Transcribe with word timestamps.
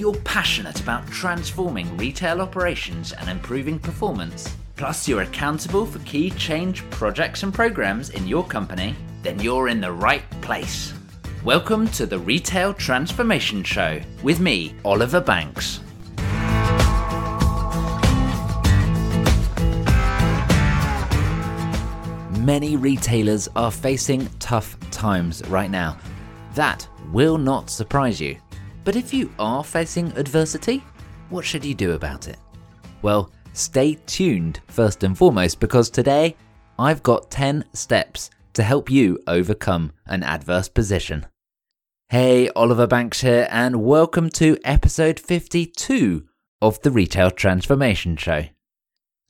you're 0.00 0.14
passionate 0.24 0.80
about 0.80 1.06
transforming 1.08 1.94
retail 1.98 2.40
operations 2.40 3.12
and 3.12 3.28
improving 3.28 3.78
performance, 3.78 4.56
plus 4.76 5.06
you're 5.06 5.20
accountable 5.20 5.84
for 5.84 5.98
key 6.00 6.30
change 6.30 6.88
projects 6.88 7.42
and 7.42 7.52
programs 7.52 8.08
in 8.08 8.26
your 8.26 8.42
company, 8.42 8.96
then 9.22 9.38
you're 9.40 9.68
in 9.68 9.78
the 9.78 9.92
right 9.92 10.22
place. 10.40 10.94
Welcome 11.44 11.86
to 11.88 12.06
the 12.06 12.18
Retail 12.18 12.72
Transformation 12.72 13.62
Show 13.62 14.00
with 14.22 14.40
me, 14.40 14.74
Oliver 14.86 15.20
Banks. 15.20 15.80
Many 22.38 22.76
retailers 22.76 23.48
are 23.54 23.70
facing 23.70 24.30
tough 24.38 24.78
times 24.90 25.46
right 25.48 25.70
now. 25.70 25.98
That 26.54 26.88
will 27.12 27.36
not 27.36 27.68
surprise 27.68 28.18
you. 28.18 28.38
But 28.90 28.96
if 28.96 29.14
you 29.14 29.32
are 29.38 29.62
facing 29.62 30.10
adversity, 30.18 30.82
what 31.28 31.44
should 31.44 31.64
you 31.64 31.76
do 31.76 31.92
about 31.92 32.26
it? 32.26 32.38
Well, 33.02 33.30
stay 33.52 33.94
tuned 34.04 34.58
first 34.66 35.04
and 35.04 35.16
foremost 35.16 35.60
because 35.60 35.90
today 35.90 36.34
I've 36.76 37.00
got 37.04 37.30
10 37.30 37.66
steps 37.72 38.30
to 38.54 38.64
help 38.64 38.90
you 38.90 39.20
overcome 39.28 39.92
an 40.06 40.24
adverse 40.24 40.68
position. 40.68 41.26
Hey, 42.08 42.48
Oliver 42.56 42.88
Banks 42.88 43.20
here, 43.20 43.46
and 43.48 43.84
welcome 43.84 44.28
to 44.30 44.58
episode 44.64 45.20
52 45.20 46.24
of 46.60 46.82
the 46.82 46.90
Retail 46.90 47.30
Transformation 47.30 48.16
Show. 48.16 48.46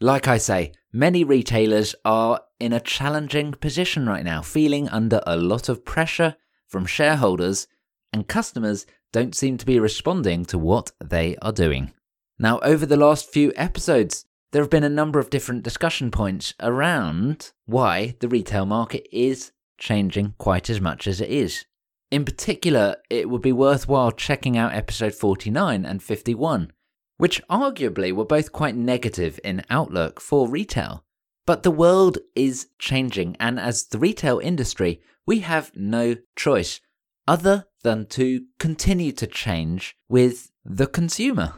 Like 0.01 0.27
I 0.27 0.39
say, 0.39 0.73
many 0.91 1.23
retailers 1.23 1.95
are 2.07 2.41
in 2.59 2.73
a 2.73 2.81
challenging 2.81 3.53
position 3.53 4.09
right 4.09 4.25
now, 4.25 4.41
feeling 4.41 4.89
under 4.89 5.21
a 5.27 5.37
lot 5.37 5.69
of 5.69 5.85
pressure 5.85 6.37
from 6.67 6.87
shareholders, 6.87 7.67
and 8.13 8.27
customers 8.27 8.87
don't 9.13 9.35
seem 9.35 9.57
to 9.59 9.67
be 9.67 9.81
responding 9.81 10.45
to 10.47 10.59
what 10.59 10.93
they 11.03 11.37
are 11.43 11.53
doing. 11.53 11.93
Now, 12.39 12.59
over 12.61 12.87
the 12.87 12.97
last 12.97 13.31
few 13.31 13.53
episodes, 13.57 14.25
there 14.53 14.63
have 14.63 14.71
been 14.71 14.85
a 14.85 14.89
number 14.89 15.19
of 15.19 15.31
different 15.31 15.63
discussion 15.63 16.11
points 16.11 16.55
around 16.61 17.53
why 17.67 18.17
the 18.21 18.29
retail 18.29 18.67
market 18.67 19.07
is 19.13 19.53
changing 19.79 20.35
quite 20.39 20.69
as 20.69 20.81
much 20.81 21.07
as 21.07 21.21
it 21.21 21.29
is. 21.29 21.65
In 22.11 22.25
particular, 22.25 22.97
it 23.09 23.31
would 23.31 23.43
be 23.43 23.53
worthwhile 23.53 24.11
checking 24.11 24.57
out 24.57 24.75
episode 24.75 25.15
49 25.15 25.85
and 25.85 26.03
51, 26.03 26.73
which 27.19 27.41
arguably 27.49 28.13
were 28.13 28.25
both 28.25 28.53
quite 28.53 28.75
negative 28.75 29.39
in 29.45 29.63
outlook 29.71 30.21
for 30.21 30.49
retail. 30.49 31.05
But 31.47 31.63
the 31.63 31.71
world 31.71 32.19
is 32.35 32.69
changing, 32.79 33.37
and 33.39 33.61
as 33.61 33.87
the 33.87 33.99
retail 33.99 34.41
industry, 34.41 35.01
we 35.27 35.41
have 35.41 35.71
no 35.77 36.17
choice 36.37 36.81
other 37.29 37.67
than 37.83 38.07
to 38.07 38.45
continue 38.59 39.13
to 39.13 39.27
change 39.27 39.97
with 40.09 40.51
the 40.65 40.87
consumer. 40.87 41.55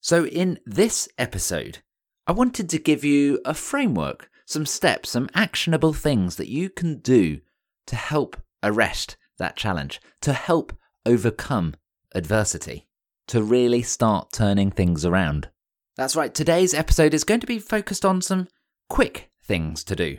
So, 0.00 0.26
in 0.26 0.58
this 0.64 1.08
episode, 1.18 1.78
I 2.26 2.32
wanted 2.32 2.68
to 2.70 2.78
give 2.78 3.04
you 3.04 3.40
a 3.44 3.54
framework, 3.54 4.30
some 4.46 4.66
steps, 4.66 5.10
some 5.10 5.28
actionable 5.34 5.92
things 5.92 6.36
that 6.36 6.48
you 6.48 6.70
can 6.70 6.98
do 6.98 7.40
to 7.86 7.96
help 7.96 8.40
arrest 8.62 9.16
that 9.38 9.56
challenge, 9.56 10.00
to 10.20 10.32
help 10.32 10.72
overcome 11.04 11.74
adversity, 12.14 12.86
to 13.28 13.42
really 13.42 13.82
start 13.82 14.32
turning 14.32 14.70
things 14.70 15.04
around. 15.04 15.48
That's 15.96 16.16
right, 16.16 16.34
today's 16.34 16.72
episode 16.72 17.14
is 17.14 17.24
going 17.24 17.40
to 17.40 17.46
be 17.46 17.58
focused 17.58 18.04
on 18.04 18.22
some 18.22 18.48
quick 18.88 19.30
things 19.42 19.84
to 19.84 19.96
do. 19.96 20.18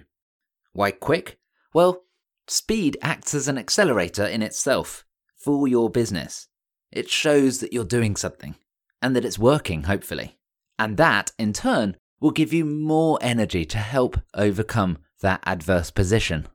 Why 0.73 0.91
quick? 0.91 1.39
Well, 1.73 2.03
speed 2.47 2.97
acts 3.01 3.33
as 3.33 3.47
an 3.47 3.57
accelerator 3.57 4.25
in 4.25 4.41
itself 4.41 5.05
for 5.43 5.67
your 5.67 5.89
business. 5.89 6.47
It 6.91 7.09
shows 7.09 7.59
that 7.59 7.73
you're 7.73 7.85
doing 7.85 8.15
something 8.15 8.55
and 9.01 9.15
that 9.15 9.25
it's 9.25 9.39
working, 9.39 9.83
hopefully. 9.83 10.37
And 10.77 10.97
that, 10.97 11.31
in 11.37 11.53
turn, 11.53 11.95
will 12.19 12.31
give 12.31 12.53
you 12.53 12.65
more 12.65 13.17
energy 13.21 13.65
to 13.65 13.77
help 13.77 14.19
overcome 14.33 14.99
that 15.21 15.41
adverse 15.45 15.91
position. 15.91 16.47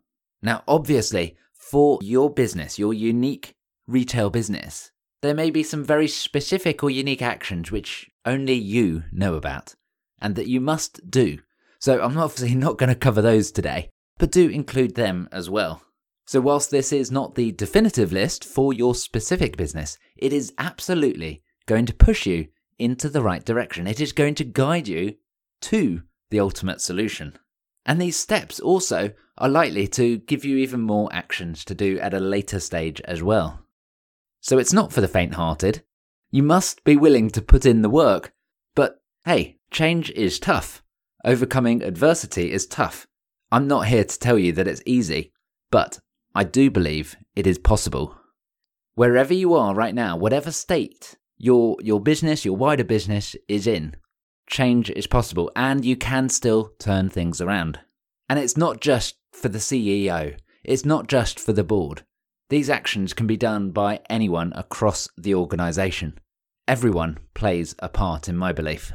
Now, 0.43 0.63
obviously, 0.69 1.37
for 1.53 1.99
your 2.03 2.31
business, 2.31 2.79
your 2.79 2.95
unique 2.95 3.55
retail 3.87 4.31
business, 4.31 4.91
there 5.23 5.35
may 5.35 5.51
be 5.51 5.63
some 5.63 5.85
very 5.85 6.09
specific 6.09 6.83
or 6.83 6.91
unique 6.91 7.23
actions 7.23 7.73
which 7.73 8.11
only 8.25 8.55
you 8.55 9.05
know 9.11 9.35
about 9.35 9.75
and 10.21 10.37
that 10.37 10.49
you 10.49 10.61
must 10.61 11.11
do. 11.11 11.39
So, 11.81 12.01
I'm 12.01 12.19
obviously 12.19 12.55
not 12.57 12.79
going 12.79 12.89
to 12.89 12.95
cover 12.95 13.23
those 13.23 13.51
today, 13.51 13.91
but 14.19 14.31
do 14.31 14.49
include 14.49 14.95
them 14.95 15.29
as 15.33 15.51
well. 15.51 15.83
So, 16.27 16.41
whilst 16.41 16.71
this 16.71 16.93
is 16.93 17.13
not 17.13 17.37
the 17.37 17.53
definitive 17.53 18.13
list 18.13 18.45
for 18.45 18.73
your 18.73 18.95
specific 18.95 19.57
business, 19.57 19.97
it 20.17 20.33
is 20.33 20.53
absolutely 20.59 21.43
going 21.67 21.87
to 21.87 21.95
push 21.95 22.27
you 22.27 22.49
into 22.79 23.09
the 23.09 23.23
right 23.23 23.45
direction. 23.45 23.87
It 23.87 24.01
is 24.01 24.13
going 24.13 24.35
to 24.37 24.45
guide 24.45 24.89
you 24.89 25.15
to 25.63 26.03
the 26.31 26.41
ultimate 26.41 26.81
solution. 26.81 27.39
And 27.85 28.01
these 28.01 28.19
steps 28.19 28.59
also 28.59 29.13
are 29.39 29.49
likely 29.49 29.87
to 29.89 30.19
give 30.19 30.45
you 30.45 30.57
even 30.57 30.81
more 30.81 31.09
actions 31.13 31.65
to 31.67 31.75
do 31.75 32.01
at 32.01 32.15
a 32.15 32.21
later 32.21 32.59
stage 32.59 33.01
as 33.03 33.23
well. 33.23 33.61
So 34.41 34.59
it's 34.59 34.73
not 34.73 34.93
for 34.93 35.01
the 35.01 35.09
faint 35.09 35.35
hearted. 35.35 35.85
You 36.31 36.43
must 36.43 36.83
be 36.83 36.97
willing 36.97 37.31
to 37.31 37.43
put 37.43 37.65
in 37.65 37.83
the 37.83 37.91
work. 37.91 38.33
But 38.75 39.01
hey, 39.25 39.59
change 39.71 40.11
is 40.11 40.41
tough. 40.41 40.83
Overcoming 41.25 41.83
adversity 41.83 42.53
is 42.53 42.67
tough. 42.67 43.07
I'm 43.53 43.69
not 43.69 43.87
here 43.87 44.05
to 44.05 44.19
tell 44.19 44.39
you 44.39 44.53
that 44.53 44.67
it's 44.67 44.83
easy, 44.85 45.33
but 45.71 46.01
I 46.37 46.45
do 46.45 46.71
believe 46.71 47.17
it 47.35 47.47
is 47.47 47.57
possible. 47.57 48.15
Wherever 48.95 49.33
you 49.33 49.55
are 49.55 49.75
right 49.75 49.95
now, 49.95 50.19
whatever 50.19 50.53
state 50.53 51.17
your 51.39 51.79
your 51.81 51.99
business, 51.99 52.45
your 52.45 52.59
wider 52.59 52.85
business 52.85 53.35
is 53.49 53.67
in, 53.67 53.97
change 54.47 54.91
is 54.91 55.07
possible 55.07 55.51
and 55.57 55.83
you 55.83 55.97
can 55.97 56.29
still 56.29 56.75
turn 56.79 57.09
things 57.09 57.41
around. 57.41 57.81
And 58.29 58.39
it's 58.39 58.55
not 58.55 58.83
just 58.83 59.17
for 59.33 59.49
the 59.49 59.61
CEO, 59.61 60.37
it's 60.63 60.85
not 60.85 61.09
just 61.09 61.41
for 61.41 61.55
the 61.55 61.65
board. 61.65 62.03
These 62.51 62.69
actions 62.69 63.15
can 63.15 63.27
be 63.27 63.39
done 63.39 63.71
by 63.71 64.01
anyone 64.11 64.53
across 64.55 65.09
the 65.17 65.35
organization. 65.35 66.19
Everyone 66.69 67.17
plays 67.33 67.75
a 67.79 67.89
part 67.89 68.29
in 68.29 68.37
my 68.37 68.53
belief. 68.53 68.93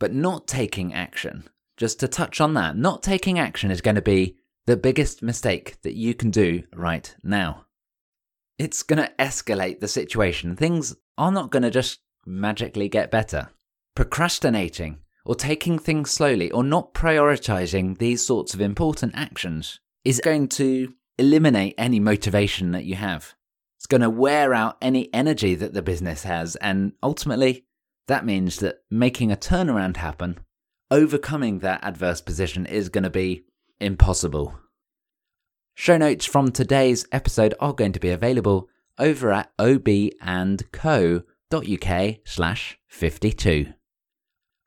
But 0.00 0.14
not 0.14 0.48
taking 0.48 0.94
action, 0.94 1.50
just 1.76 2.00
to 2.00 2.08
touch 2.08 2.40
on 2.40 2.54
that, 2.54 2.78
not 2.78 3.02
taking 3.02 3.38
action 3.38 3.70
is 3.70 3.82
going 3.82 3.96
to 3.96 4.02
be 4.02 4.38
the 4.66 4.76
biggest 4.76 5.22
mistake 5.22 5.80
that 5.82 5.94
you 5.94 6.14
can 6.14 6.30
do 6.30 6.62
right 6.74 7.14
now. 7.22 7.66
It's 8.58 8.82
going 8.82 9.02
to 9.02 9.12
escalate 9.18 9.80
the 9.80 9.88
situation. 9.88 10.56
Things 10.56 10.96
are 11.18 11.32
not 11.32 11.50
going 11.50 11.64
to 11.64 11.70
just 11.70 12.00
magically 12.24 12.88
get 12.88 13.10
better. 13.10 13.50
Procrastinating, 13.94 14.98
or 15.26 15.34
taking 15.34 15.78
things 15.78 16.10
slowly, 16.10 16.50
or 16.50 16.64
not 16.64 16.94
prioritizing 16.94 17.98
these 17.98 18.24
sorts 18.24 18.54
of 18.54 18.60
important 18.60 19.12
actions 19.14 19.80
is 20.04 20.20
going 20.20 20.48
to 20.48 20.94
eliminate 21.18 21.74
any 21.78 22.00
motivation 22.00 22.72
that 22.72 22.84
you 22.84 22.94
have. 22.94 23.34
It's 23.78 23.86
going 23.86 24.00
to 24.00 24.10
wear 24.10 24.54
out 24.54 24.78
any 24.80 25.12
energy 25.12 25.54
that 25.56 25.74
the 25.74 25.82
business 25.82 26.22
has, 26.22 26.56
and 26.56 26.92
ultimately, 27.02 27.66
that 28.08 28.24
means 28.24 28.56
that 28.56 28.78
making 28.90 29.30
a 29.30 29.36
turnaround 29.36 29.98
happen, 29.98 30.38
overcoming 30.90 31.58
that 31.58 31.84
adverse 31.84 32.20
position, 32.20 32.66
is 32.66 32.88
going 32.88 33.04
to 33.04 33.10
be 33.10 33.44
impossible. 33.80 34.58
Show 35.74 35.96
notes 35.96 36.24
from 36.24 36.52
today's 36.52 37.06
episode 37.10 37.54
are 37.58 37.72
going 37.72 37.92
to 37.92 38.00
be 38.00 38.10
available 38.10 38.68
over 38.98 39.32
at 39.32 39.50
obandco.uk 39.58 41.24
slash 42.24 42.78
52. 42.88 43.72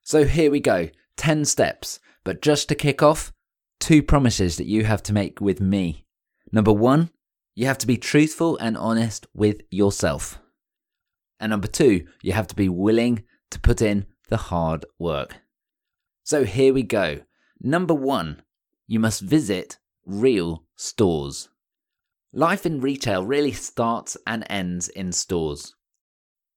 So 0.03 0.25
here 0.25 0.51
we 0.51 0.59
go 0.59 0.90
10 1.17 1.46
steps, 1.46 2.00
but 2.23 2.41
just 2.41 2.69
to 2.69 2.75
kick 2.75 3.01
off, 3.01 3.34
two 3.79 4.03
promises 4.03 4.57
that 4.57 4.67
you 4.67 4.84
have 4.84 5.03
to 5.03 5.13
make 5.13 5.40
with 5.41 5.62
me. 5.62 6.06
Number 6.51 6.73
one, 6.73 7.09
you 7.56 7.66
have 7.66 7.78
to 7.79 7.88
be 7.88 7.97
truthful 7.97 8.58
and 8.58 8.78
honest 8.78 9.28
with 9.34 9.61
yourself. 9.72 10.40
And 11.40 11.49
number 11.52 11.67
two, 11.67 12.05
you 12.22 12.34
have 12.34 12.47
to 12.47 12.55
be 12.55 12.70
willing 12.70 13.23
to 13.52 13.59
put 13.59 13.82
in 13.82 14.05
the 14.29 14.37
hard 14.37 14.85
work. 14.99 15.37
So 16.23 16.43
here 16.43 16.73
we 16.73 16.84
go. 16.84 17.22
Number 17.61 17.93
one, 17.93 18.41
you 18.87 18.99
must 18.99 19.22
visit 19.22 19.78
real 20.05 20.63
stores. 20.75 21.49
Life 22.34 22.66
in 22.66 22.81
retail 22.81 23.25
really 23.25 23.51
starts 23.51 24.17
and 24.25 24.45
ends 24.49 24.87
in 24.89 25.11
stores. 25.11 25.75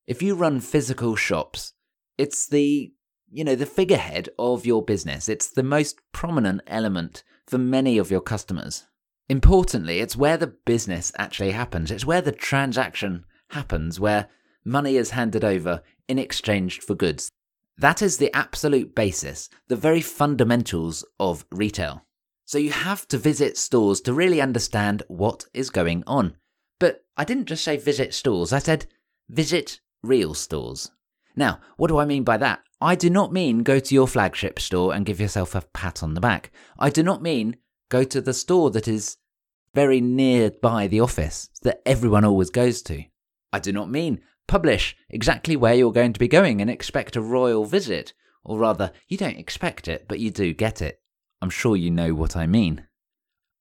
If 0.06 0.22
you 0.22 0.34
run 0.34 0.60
physical 0.60 1.16
shops, 1.16 1.74
it's 2.18 2.46
the, 2.48 2.92
you 3.30 3.44
know, 3.44 3.54
the 3.54 3.66
figurehead 3.66 4.28
of 4.38 4.66
your 4.66 4.84
business. 4.84 5.28
It's 5.28 5.48
the 5.48 5.62
most 5.62 6.00
prominent 6.12 6.62
element 6.66 7.22
for 7.46 7.58
many 7.58 7.98
of 7.98 8.10
your 8.10 8.20
customers. 8.20 8.84
Importantly, 9.28 10.00
it's 10.00 10.16
where 10.16 10.36
the 10.36 10.48
business 10.48 11.12
actually 11.16 11.52
happens. 11.52 11.90
It's 11.90 12.04
where 12.04 12.20
the 12.20 12.32
transaction 12.32 13.24
happens, 13.50 14.00
where 14.00 14.28
money 14.64 14.96
is 14.96 15.10
handed 15.10 15.44
over 15.44 15.82
in 16.08 16.18
exchange 16.18 16.80
for 16.80 16.94
goods. 16.94 17.30
That 17.78 18.02
is 18.02 18.18
the 18.18 18.34
absolute 18.34 18.94
basis, 18.94 19.48
the 19.68 19.76
very 19.76 20.00
fundamentals 20.00 21.04
of 21.18 21.46
retail. 21.50 22.04
So 22.50 22.58
you 22.58 22.72
have 22.72 23.06
to 23.06 23.16
visit 23.16 23.56
stores 23.56 24.00
to 24.00 24.12
really 24.12 24.40
understand 24.40 25.04
what 25.06 25.44
is 25.54 25.70
going 25.70 26.02
on. 26.04 26.34
But 26.80 27.04
I 27.16 27.22
didn't 27.22 27.46
just 27.46 27.62
say 27.62 27.76
visit 27.76 28.12
stores, 28.12 28.52
I 28.52 28.58
said 28.58 28.86
visit 29.28 29.78
real 30.02 30.34
stores. 30.34 30.90
Now, 31.36 31.60
what 31.76 31.86
do 31.86 31.98
I 31.98 32.06
mean 32.06 32.24
by 32.24 32.38
that? 32.38 32.64
I 32.80 32.96
do 32.96 33.08
not 33.08 33.32
mean 33.32 33.62
go 33.62 33.78
to 33.78 33.94
your 33.94 34.08
flagship 34.08 34.58
store 34.58 34.92
and 34.92 35.06
give 35.06 35.20
yourself 35.20 35.54
a 35.54 35.60
pat 35.60 36.02
on 36.02 36.14
the 36.14 36.20
back. 36.20 36.50
I 36.76 36.90
do 36.90 37.04
not 37.04 37.22
mean 37.22 37.54
go 37.88 38.02
to 38.02 38.20
the 38.20 38.34
store 38.34 38.72
that 38.72 38.88
is 38.88 39.18
very 39.72 40.00
nearby 40.00 40.88
the 40.88 40.98
office 40.98 41.50
that 41.62 41.80
everyone 41.86 42.24
always 42.24 42.50
goes 42.50 42.82
to. 42.82 43.04
I 43.52 43.60
do 43.60 43.70
not 43.70 43.92
mean 43.92 44.22
publish 44.48 44.96
exactly 45.08 45.54
where 45.54 45.74
you're 45.74 45.92
going 45.92 46.14
to 46.14 46.18
be 46.18 46.26
going 46.26 46.60
and 46.60 46.68
expect 46.68 47.14
a 47.14 47.20
royal 47.20 47.64
visit, 47.64 48.12
or 48.42 48.58
rather, 48.58 48.90
you 49.06 49.16
don't 49.16 49.38
expect 49.38 49.86
it, 49.86 50.06
but 50.08 50.18
you 50.18 50.32
do 50.32 50.52
get 50.52 50.82
it. 50.82 50.99
I'm 51.42 51.50
sure 51.50 51.76
you 51.76 51.90
know 51.90 52.14
what 52.14 52.36
I 52.36 52.46
mean. 52.46 52.86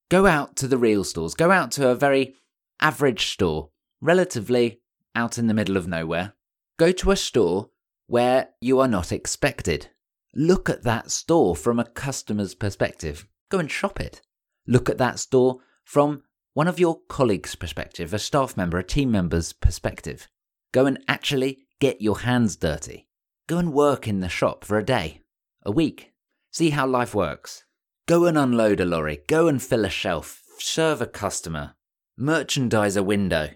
Go 0.09 0.25
out 0.25 0.55
to 0.57 0.67
the 0.67 0.77
real 0.77 1.03
stores, 1.03 1.33
go 1.33 1.51
out 1.51 1.71
to 1.71 1.87
a 1.87 1.95
very 1.95 2.35
average 2.81 3.27
store, 3.27 3.69
relatively 4.01 4.81
out 5.15 5.37
in 5.37 5.47
the 5.47 5.53
middle 5.53 5.77
of 5.77 5.87
nowhere. 5.87 6.33
Go 6.77 6.91
to 6.91 7.11
a 7.11 7.15
store 7.15 7.69
where 8.07 8.49
you 8.59 8.79
are 8.79 8.87
not 8.87 9.11
expected. 9.11 9.87
Look 10.33 10.69
at 10.69 10.83
that 10.83 11.11
store 11.11 11.55
from 11.55 11.79
a 11.79 11.85
customer's 11.85 12.55
perspective. 12.55 13.27
Go 13.49 13.59
and 13.59 13.69
shop 13.69 13.99
it. 13.99 14.21
Look 14.67 14.89
at 14.89 14.97
that 14.97 15.19
store 15.19 15.59
from 15.83 16.23
one 16.53 16.67
of 16.67 16.79
your 16.79 16.99
colleagues' 17.07 17.55
perspective, 17.55 18.13
a 18.13 18.19
staff 18.19 18.57
member, 18.57 18.77
a 18.77 18.83
team 18.83 19.11
member's 19.11 19.53
perspective. 19.53 20.27
Go 20.71 20.85
and 20.85 20.99
actually 21.07 21.59
get 21.79 22.01
your 22.01 22.19
hands 22.19 22.55
dirty. 22.55 23.07
Go 23.47 23.57
and 23.57 23.73
work 23.73 24.07
in 24.07 24.19
the 24.19 24.29
shop 24.29 24.63
for 24.63 24.77
a 24.77 24.85
day, 24.85 25.21
a 25.63 25.71
week. 25.71 26.13
See 26.51 26.71
how 26.71 26.85
life 26.87 27.15
works. 27.15 27.63
Go 28.09 28.25
and 28.25 28.39
unload 28.39 28.79
a 28.79 28.85
lorry. 28.85 29.19
Go 29.27 29.47
and 29.47 29.61
fill 29.61 29.85
a 29.85 29.89
shelf. 29.91 30.41
Serve 30.57 30.99
a 30.99 31.05
customer. 31.05 31.75
Merchandise 32.17 32.95
a 32.95 33.03
window. 33.03 33.49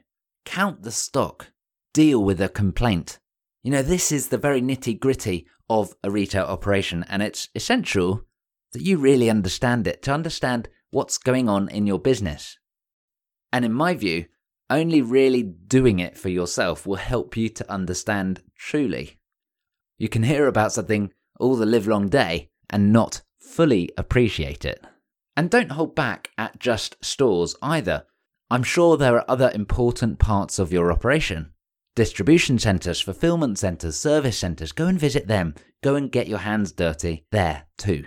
Count 0.46 0.84
the 0.84 0.92
stock. 0.92 1.48
Deal 1.92 2.24
with 2.24 2.40
a 2.40 2.50
complaint. 2.50 3.18
You 3.64 3.72
know, 3.72 3.82
this 3.82 4.12
is 4.12 4.28
the 4.28 4.38
very 4.38 4.62
nitty 4.62 5.00
gritty 5.00 5.48
of 5.72 5.96
a 6.04 6.12
retail 6.12 6.46
operation, 6.46 7.04
and 7.10 7.24
it's 7.24 7.50
essential 7.56 8.26
that 8.74 8.84
you 8.84 9.00
really 9.00 9.28
understand 9.28 9.88
it 9.88 10.04
to 10.04 10.14
understand 10.14 10.70
what's 10.92 11.18
going 11.18 11.50
on 11.50 11.68
in 11.70 11.88
your 11.88 11.98
business. 11.98 12.60
And 13.52 13.66
in 13.66 13.74
my 13.74 13.96
view, 13.96 14.26
only 14.70 15.02
really 15.02 15.42
doing 15.42 15.98
it 15.98 16.16
for 16.16 16.30
yourself 16.30 16.86
will 16.86 16.98
help 16.98 17.36
you 17.36 17.50
to 17.50 17.72
understand 17.72 18.44
truly. 18.56 19.18
You 19.98 20.10
can 20.10 20.22
hear 20.22 20.46
about 20.46 20.74
something 20.74 21.12
all 21.40 21.56
the 21.56 21.66
livelong 21.66 22.10
day 22.10 22.52
and 22.70 22.94
not 22.94 23.24
fully 23.44 23.90
appreciate 23.98 24.66
it. 24.66 24.84
And 25.36 25.50
don't 25.50 25.72
hold 25.72 25.96
back 25.96 26.30
at 26.38 26.60
just 26.60 27.04
stores 27.04 27.56
either. 27.62 28.06
I'm 28.50 28.64
sure 28.64 28.98
there 28.98 29.16
are 29.16 29.26
other 29.28 29.52
important 29.54 30.20
parts 30.20 30.60
of 30.60 30.72
your 30.72 30.92
operation. 30.92 31.52
Distribution 31.96 32.58
centres, 32.58 33.02
fulfillment 33.02 33.60
centres, 33.60 34.00
service 34.00 34.38
centres, 34.38 34.72
go 34.72 34.88
and 34.88 35.00
visit 35.00 35.28
them. 35.28 35.56
Go 35.82 35.96
and 35.96 36.12
get 36.12 36.28
your 36.28 36.40
hands 36.40 36.72
dirty 36.72 37.26
there 37.32 37.66
too. 37.78 38.06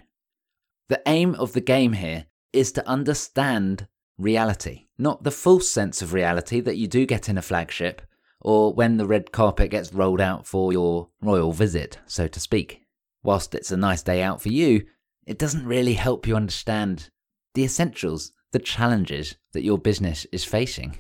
The 0.89 1.03
aim 1.07 1.35
of 1.35 1.53
the 1.53 1.61
game 1.61 1.93
here 1.95 2.27
is 2.53 2.73
to 2.73 2.89
understand 2.89 3.87
reality, 4.19 4.87
not 4.99 5.25
the 5.25 5.31
false 5.31 5.69
sense 5.69 6.01
of 6.01 6.13
reality 6.13 6.61
that 6.61 6.77
you 6.77 6.89
do 6.89 7.07
get 7.07 7.29
in 7.29 7.39
a 7.39 7.43
flagship 7.43 8.03
or 8.41 8.73
when 8.73 8.97
the 8.97 9.07
red 9.07 9.33
carpet 9.33 9.71
gets 9.71 9.93
rolled 9.93 10.21
out 10.21 10.47
for 10.47 10.73
your 10.73 11.09
royal 11.21 11.53
visit, 11.53 11.99
so 12.07 12.29
to 12.29 12.41
speak. 12.41 12.83
Whilst 13.23 13.55
it's 13.55 13.73
a 13.73 13.77
nice 13.77 14.03
day 14.03 14.23
out 14.23 14.41
for 14.41 14.51
you, 14.51 14.87
it 15.27 15.39
doesn't 15.39 15.67
really 15.67 15.95
help 15.95 16.27
you 16.27 16.37
understand 16.37 17.11
the 17.55 17.65
essentials, 17.65 18.33
the 18.53 18.59
challenges 18.59 19.37
that 19.53 19.65
your 19.65 19.79
business 19.79 20.27
is 20.33 20.45
facing. 20.45 20.99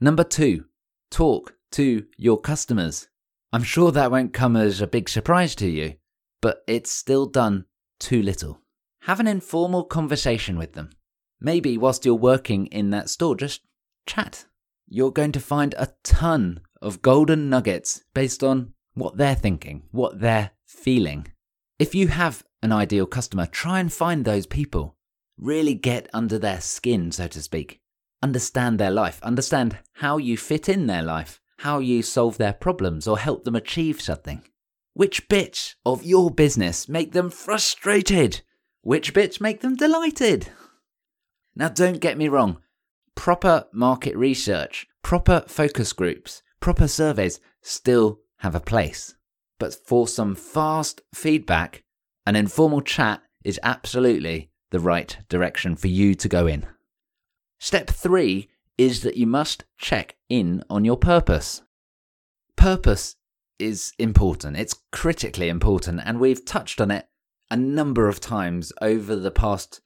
Number 0.00 0.24
two, 0.24 0.64
talk 1.10 1.54
to 1.72 2.06
your 2.16 2.40
customers. 2.40 3.08
I'm 3.52 3.62
sure 3.62 3.92
that 3.92 4.10
won't 4.10 4.32
come 4.32 4.56
as 4.56 4.80
a 4.80 4.86
big 4.86 5.08
surprise 5.08 5.54
to 5.56 5.68
you, 5.68 5.94
but 6.40 6.62
it's 6.66 6.90
still 6.90 7.26
done 7.26 7.66
too 7.98 8.22
little. 8.22 8.60
Have 9.02 9.20
an 9.20 9.26
informal 9.26 9.84
conversation 9.84 10.58
with 10.58 10.74
them. 10.74 10.90
Maybe 11.40 11.78
whilst 11.78 12.04
you're 12.04 12.14
working 12.14 12.66
in 12.66 12.90
that 12.90 13.08
store, 13.08 13.36
just 13.36 13.62
chat. 14.06 14.46
You're 14.88 15.12
going 15.12 15.32
to 15.32 15.40
find 15.40 15.74
a 15.76 15.92
ton 16.02 16.60
of 16.82 17.02
golden 17.02 17.48
nuggets 17.48 18.02
based 18.14 18.42
on 18.42 18.74
what 18.94 19.16
they're 19.16 19.34
thinking, 19.34 19.84
what 19.92 20.20
they're 20.20 20.50
feeling. 20.66 21.28
If 21.78 21.94
you 21.94 22.08
have 22.08 22.44
an 22.62 22.72
ideal 22.72 23.06
customer, 23.06 23.46
try 23.46 23.80
and 23.80 23.92
find 23.92 24.24
those 24.24 24.46
people. 24.46 24.96
Really 25.36 25.74
get 25.74 26.08
under 26.12 26.38
their 26.38 26.60
skin, 26.60 27.12
so 27.12 27.28
to 27.28 27.42
speak. 27.42 27.80
Understand 28.22 28.78
their 28.78 28.90
life, 28.90 29.22
understand 29.22 29.78
how 29.94 30.16
you 30.16 30.36
fit 30.36 30.68
in 30.68 30.86
their 30.86 31.02
life, 31.02 31.40
how 31.58 31.78
you 31.78 32.02
solve 32.02 32.36
their 32.38 32.52
problems 32.52 33.06
or 33.06 33.18
help 33.18 33.44
them 33.44 33.54
achieve 33.54 34.00
something. 34.00 34.42
Which 34.94 35.28
bits 35.28 35.76
of 35.86 36.04
your 36.04 36.30
business 36.30 36.88
make 36.88 37.12
them 37.12 37.30
frustrated? 37.30 38.42
Which 38.82 39.14
bits 39.14 39.40
make 39.40 39.60
them 39.60 39.76
delighted? 39.76 40.48
Now, 41.54 41.68
don't 41.68 42.00
get 42.00 42.18
me 42.18 42.28
wrong, 42.28 42.58
proper 43.14 43.66
market 43.72 44.16
research, 44.16 44.86
proper 45.02 45.44
focus 45.46 45.92
groups, 45.92 46.42
proper 46.60 46.88
surveys 46.88 47.40
still 47.62 48.20
have 48.38 48.54
a 48.54 48.60
place. 48.60 49.14
But 49.58 49.74
for 49.74 50.06
some 50.08 50.34
fast 50.34 51.02
feedback, 51.14 51.84
an 52.28 52.36
informal 52.36 52.82
chat 52.82 53.22
is 53.42 53.58
absolutely 53.62 54.50
the 54.70 54.78
right 54.78 55.16
direction 55.30 55.74
for 55.74 55.88
you 55.88 56.14
to 56.14 56.28
go 56.28 56.46
in. 56.46 56.66
Step 57.58 57.88
three 57.88 58.50
is 58.76 59.00
that 59.00 59.16
you 59.16 59.26
must 59.26 59.64
check 59.78 60.14
in 60.28 60.62
on 60.68 60.84
your 60.84 60.98
purpose. 60.98 61.62
Purpose 62.54 63.16
is 63.58 63.94
important, 63.98 64.58
it's 64.58 64.76
critically 64.92 65.48
important, 65.48 66.02
and 66.04 66.20
we've 66.20 66.44
touched 66.44 66.82
on 66.82 66.90
it 66.90 67.08
a 67.50 67.56
number 67.56 68.08
of 68.08 68.20
times 68.20 68.74
over 68.82 69.16
the 69.16 69.30
past, 69.30 69.80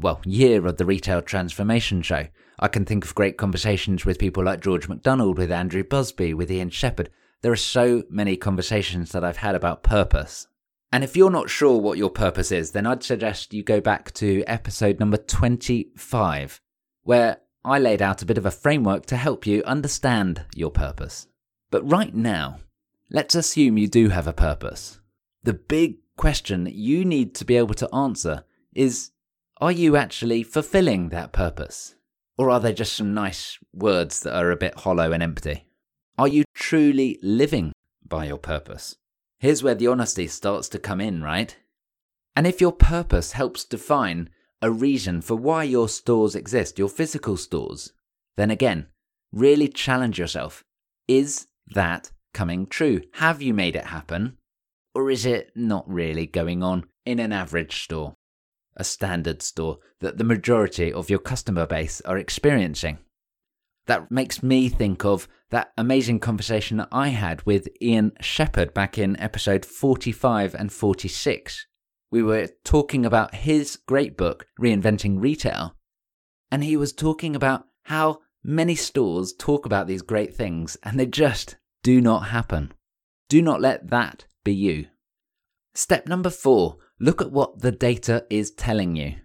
well, 0.00 0.22
year 0.24 0.66
of 0.66 0.78
the 0.78 0.86
Retail 0.86 1.20
Transformation 1.20 2.00
Show. 2.00 2.28
I 2.58 2.68
can 2.68 2.86
think 2.86 3.04
of 3.04 3.14
great 3.14 3.36
conversations 3.36 4.06
with 4.06 4.18
people 4.18 4.42
like 4.42 4.62
George 4.62 4.88
MacDonald, 4.88 5.36
with 5.36 5.52
Andrew 5.52 5.84
Busby, 5.84 6.32
with 6.32 6.50
Ian 6.50 6.70
Shepherd. 6.70 7.10
There 7.42 7.52
are 7.52 7.56
so 7.56 8.04
many 8.08 8.38
conversations 8.38 9.12
that 9.12 9.22
I've 9.22 9.36
had 9.36 9.54
about 9.54 9.82
purpose. 9.82 10.46
And 10.94 11.02
if 11.02 11.16
you're 11.16 11.28
not 11.28 11.50
sure 11.50 11.80
what 11.80 11.98
your 11.98 12.08
purpose 12.08 12.52
is, 12.52 12.70
then 12.70 12.86
I'd 12.86 13.02
suggest 13.02 13.52
you 13.52 13.64
go 13.64 13.80
back 13.80 14.12
to 14.12 14.44
episode 14.46 15.00
number 15.00 15.16
25, 15.16 16.60
where 17.02 17.38
I 17.64 17.80
laid 17.80 18.00
out 18.00 18.22
a 18.22 18.26
bit 18.26 18.38
of 18.38 18.46
a 18.46 18.52
framework 18.52 19.04
to 19.06 19.16
help 19.16 19.44
you 19.44 19.64
understand 19.64 20.44
your 20.54 20.70
purpose. 20.70 21.26
But 21.72 21.90
right 21.90 22.14
now, 22.14 22.60
let's 23.10 23.34
assume 23.34 23.76
you 23.76 23.88
do 23.88 24.10
have 24.10 24.28
a 24.28 24.32
purpose. 24.32 25.00
The 25.42 25.54
big 25.54 25.96
question 26.16 26.68
you 26.70 27.04
need 27.04 27.34
to 27.34 27.44
be 27.44 27.56
able 27.56 27.74
to 27.74 27.92
answer 27.92 28.44
is 28.72 29.10
Are 29.60 29.72
you 29.72 29.96
actually 29.96 30.44
fulfilling 30.44 31.08
that 31.08 31.32
purpose? 31.32 31.96
Or 32.38 32.50
are 32.50 32.60
they 32.60 32.72
just 32.72 32.92
some 32.92 33.12
nice 33.12 33.58
words 33.72 34.20
that 34.20 34.36
are 34.36 34.52
a 34.52 34.56
bit 34.56 34.78
hollow 34.78 35.10
and 35.10 35.24
empty? 35.24 35.66
Are 36.16 36.28
you 36.28 36.44
truly 36.54 37.18
living 37.20 37.72
by 38.06 38.26
your 38.26 38.38
purpose? 38.38 38.96
Here's 39.44 39.62
where 39.62 39.74
the 39.74 39.88
honesty 39.88 40.26
starts 40.26 40.70
to 40.70 40.78
come 40.78 41.02
in, 41.02 41.22
right? 41.22 41.54
And 42.34 42.46
if 42.46 42.62
your 42.62 42.72
purpose 42.72 43.32
helps 43.32 43.62
define 43.62 44.30
a 44.62 44.70
reason 44.70 45.20
for 45.20 45.36
why 45.36 45.64
your 45.64 45.86
stores 45.86 46.34
exist, 46.34 46.78
your 46.78 46.88
physical 46.88 47.36
stores, 47.36 47.92
then 48.38 48.50
again, 48.50 48.86
really 49.32 49.68
challenge 49.68 50.18
yourself. 50.18 50.64
Is 51.06 51.48
that 51.66 52.10
coming 52.32 52.66
true? 52.66 53.02
Have 53.16 53.42
you 53.42 53.52
made 53.52 53.76
it 53.76 53.84
happen? 53.84 54.38
Or 54.94 55.10
is 55.10 55.26
it 55.26 55.50
not 55.54 55.86
really 55.86 56.24
going 56.24 56.62
on 56.62 56.86
in 57.04 57.18
an 57.18 57.30
average 57.30 57.84
store, 57.84 58.14
a 58.78 58.82
standard 58.82 59.42
store 59.42 59.76
that 60.00 60.16
the 60.16 60.24
majority 60.24 60.90
of 60.90 61.10
your 61.10 61.18
customer 61.18 61.66
base 61.66 62.00
are 62.06 62.16
experiencing? 62.16 62.96
That 63.86 64.10
makes 64.10 64.42
me 64.42 64.68
think 64.68 65.04
of 65.04 65.28
that 65.50 65.72
amazing 65.76 66.20
conversation 66.20 66.78
that 66.78 66.88
I 66.90 67.08
had 67.08 67.44
with 67.44 67.68
Ian 67.82 68.12
Shepherd 68.20 68.72
back 68.74 68.98
in 68.98 69.18
episode 69.20 69.64
45 69.64 70.54
and 70.54 70.72
46 70.72 71.66
we 72.14 72.22
were 72.22 72.46
talking 72.62 73.04
about 73.04 73.34
his 73.34 73.74
great 73.74 74.16
book, 74.16 74.46
Reinventing 74.60 75.20
Retail. 75.20 75.74
And 76.48 76.62
he 76.62 76.76
was 76.76 76.92
talking 76.92 77.34
about 77.34 77.66
how 77.86 78.20
many 78.44 78.76
stores 78.76 79.32
talk 79.32 79.66
about 79.66 79.88
these 79.88 80.02
great 80.02 80.32
things 80.32 80.76
and 80.84 80.96
they 80.96 81.06
just 81.06 81.56
do 81.82 82.00
not 82.00 82.28
happen. 82.28 82.72
Do 83.28 83.42
not 83.42 83.60
let 83.60 83.90
that 83.90 84.26
be 84.44 84.54
you. 84.54 84.86
Step 85.74 86.06
number 86.06 86.30
four 86.30 86.76
look 87.00 87.20
at 87.20 87.32
what 87.32 87.62
the 87.62 87.72
data 87.72 88.24
is 88.30 88.52
telling 88.52 88.94
you. 88.94 89.16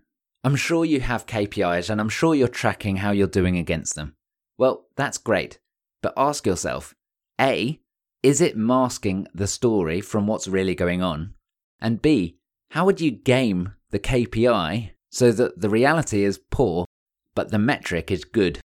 I'm 0.43 0.55
sure 0.55 0.83
you 0.83 0.99
have 1.01 1.27
KPIs 1.27 1.91
and 1.91 2.01
I'm 2.01 2.09
sure 2.09 2.33
you're 2.33 2.47
tracking 2.47 2.95
how 2.95 3.11
you're 3.11 3.27
doing 3.27 3.55
against 3.57 3.93
them. 3.93 4.15
Well, 4.59 4.87
that's 4.97 5.17
great. 5.17 5.57
But 6.01 6.13
ask 6.17 6.45
yourself 6.45 6.93
A, 7.39 7.79
is 8.21 8.41
it 8.41 8.57
masking 8.57 9.25
the 9.33 9.47
story 9.47 10.01
from 10.01 10.27
what's 10.27 10.49
really 10.49 10.75
going 10.75 11.01
on? 11.01 11.33
And 11.81 12.01
B, 12.01 12.37
how 12.71 12.85
would 12.85 12.99
you 12.99 13.09
game 13.09 13.73
the 13.89 13.99
KPI 13.99 14.91
so 15.09 15.31
that 15.31 15.61
the 15.61 15.69
reality 15.69 16.23
is 16.23 16.41
poor, 16.51 16.85
but 17.33 17.51
the 17.51 17.57
metric 17.57 18.11
is 18.11 18.25
good? 18.25 18.59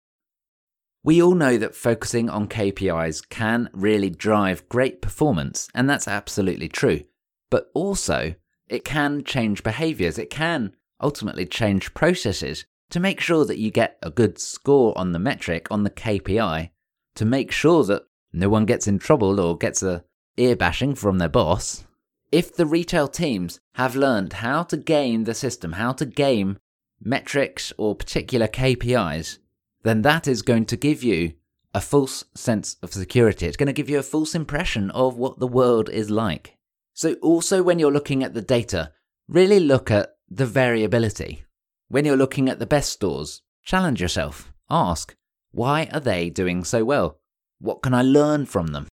We 1.02 1.20
all 1.20 1.35
know 1.35 1.56
that 1.59 1.75
focusing 1.75 2.30
on 2.30 2.47
KPIs 2.47 3.28
can 3.28 3.68
really 3.73 4.11
drive 4.11 4.68
great 4.68 5.02
performance, 5.02 5.68
and 5.75 5.90
that's 5.90 6.06
absolutely 6.06 6.68
true. 6.68 7.02
But 7.50 7.68
also, 7.75 8.37
it 8.68 8.85
can 8.85 9.25
change 9.25 9.64
behaviors, 9.64 10.18
it 10.18 10.30
can 10.30 10.76
ultimately 11.00 11.47
change 11.47 11.94
processes 11.94 12.64
to 12.90 13.00
make 13.00 13.20
sure 13.20 13.44
that 13.44 13.59
you 13.59 13.70
get 13.70 13.99
a 14.02 14.11
good 14.11 14.38
score 14.38 14.97
on 14.99 15.12
the 15.12 15.18
metric, 15.18 15.68
on 15.70 15.85
the 15.85 15.90
KPI, 15.90 16.70
to 17.14 17.25
make 17.25 17.50
sure 17.50 17.85
that 17.85 18.02
no 18.32 18.49
one 18.49 18.66
gets 18.66 18.87
in 18.87 18.99
trouble 18.99 19.40
or 19.40 19.56
gets 19.56 19.82
a 19.82 20.04
ear 20.37 20.56
bashing 20.56 20.94
from 20.94 21.18
their 21.18 21.28
boss. 21.28 21.85
If 22.32 22.54
the 22.54 22.66
retail 22.66 23.09
teams 23.09 23.61
have 23.75 23.97
learned 23.97 24.35
how 24.35 24.62
to 24.64 24.76
game 24.76 25.25
the 25.25 25.35
system, 25.35 25.73
how 25.73 25.92
to 25.94 26.06
game 26.06 26.59
metrics 27.02 27.73
or 27.76 27.97
particular 27.97 28.47
KPIs, 28.47 29.38
then 29.82 30.02
that 30.02 30.28
is 30.28 30.42
going 30.42 30.66
to 30.66 30.76
give 30.76 31.02
you 31.02 31.35
a 31.75 31.80
false 31.80 32.25
sense 32.35 32.76
of 32.82 32.92
security. 32.92 33.47
It's 33.47 33.56
going 33.56 33.66
to 33.68 33.73
give 33.73 33.90
you 33.90 33.99
a 33.99 34.04
false 34.04 34.35
impression 34.35 34.90
of 34.90 35.16
what 35.16 35.38
the 35.38 35.47
world 35.47 35.88
is 35.88 36.11
like. 36.11 36.56
So, 36.94 37.14
also 37.14 37.62
when 37.62 37.78
you're 37.78 37.92
looking 37.92 38.23
at 38.23 38.35
the 38.35 38.42
data, 38.42 38.92
really 39.28 39.61
look 39.61 39.90
at 39.90 40.11
the 40.28 40.47
variability. 40.47 41.44
When 41.90 42.04
you're 42.04 42.16
looking 42.16 42.49
at 42.49 42.61
the 42.61 42.66
best 42.66 42.92
stores, 42.92 43.42
challenge 43.64 44.00
yourself. 44.00 44.52
Ask, 44.70 45.16
why 45.50 45.88
are 45.92 45.99
they 45.99 46.30
doing 46.30 46.62
so 46.62 46.85
well? 46.85 47.18
What 47.59 47.82
can 47.82 47.94
I 47.94 48.02
learn 48.02 48.47
from 48.47 48.68
them? 48.68 48.87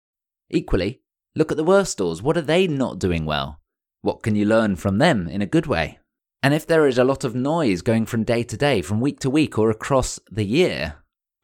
Equally, 0.48 1.02
look 1.34 1.50
at 1.50 1.58
the 1.58 1.62
worst 1.62 1.92
stores. 1.92 2.22
What 2.22 2.38
are 2.38 2.42
they 2.42 2.66
not 2.66 2.98
doing 2.98 3.26
well? 3.26 3.60
What 4.00 4.22
can 4.22 4.34
you 4.34 4.46
learn 4.46 4.76
from 4.76 4.96
them 4.96 5.28
in 5.28 5.42
a 5.42 5.46
good 5.46 5.66
way? 5.66 5.98
And 6.42 6.54
if 6.54 6.66
there 6.66 6.86
is 6.86 6.96
a 6.96 7.04
lot 7.04 7.22
of 7.22 7.34
noise 7.34 7.82
going 7.82 8.06
from 8.06 8.24
day 8.24 8.42
to 8.44 8.56
day, 8.56 8.80
from 8.80 9.02
week 9.02 9.20
to 9.20 9.28
week, 9.28 9.58
or 9.58 9.68
across 9.68 10.18
the 10.30 10.44
year, 10.44 10.94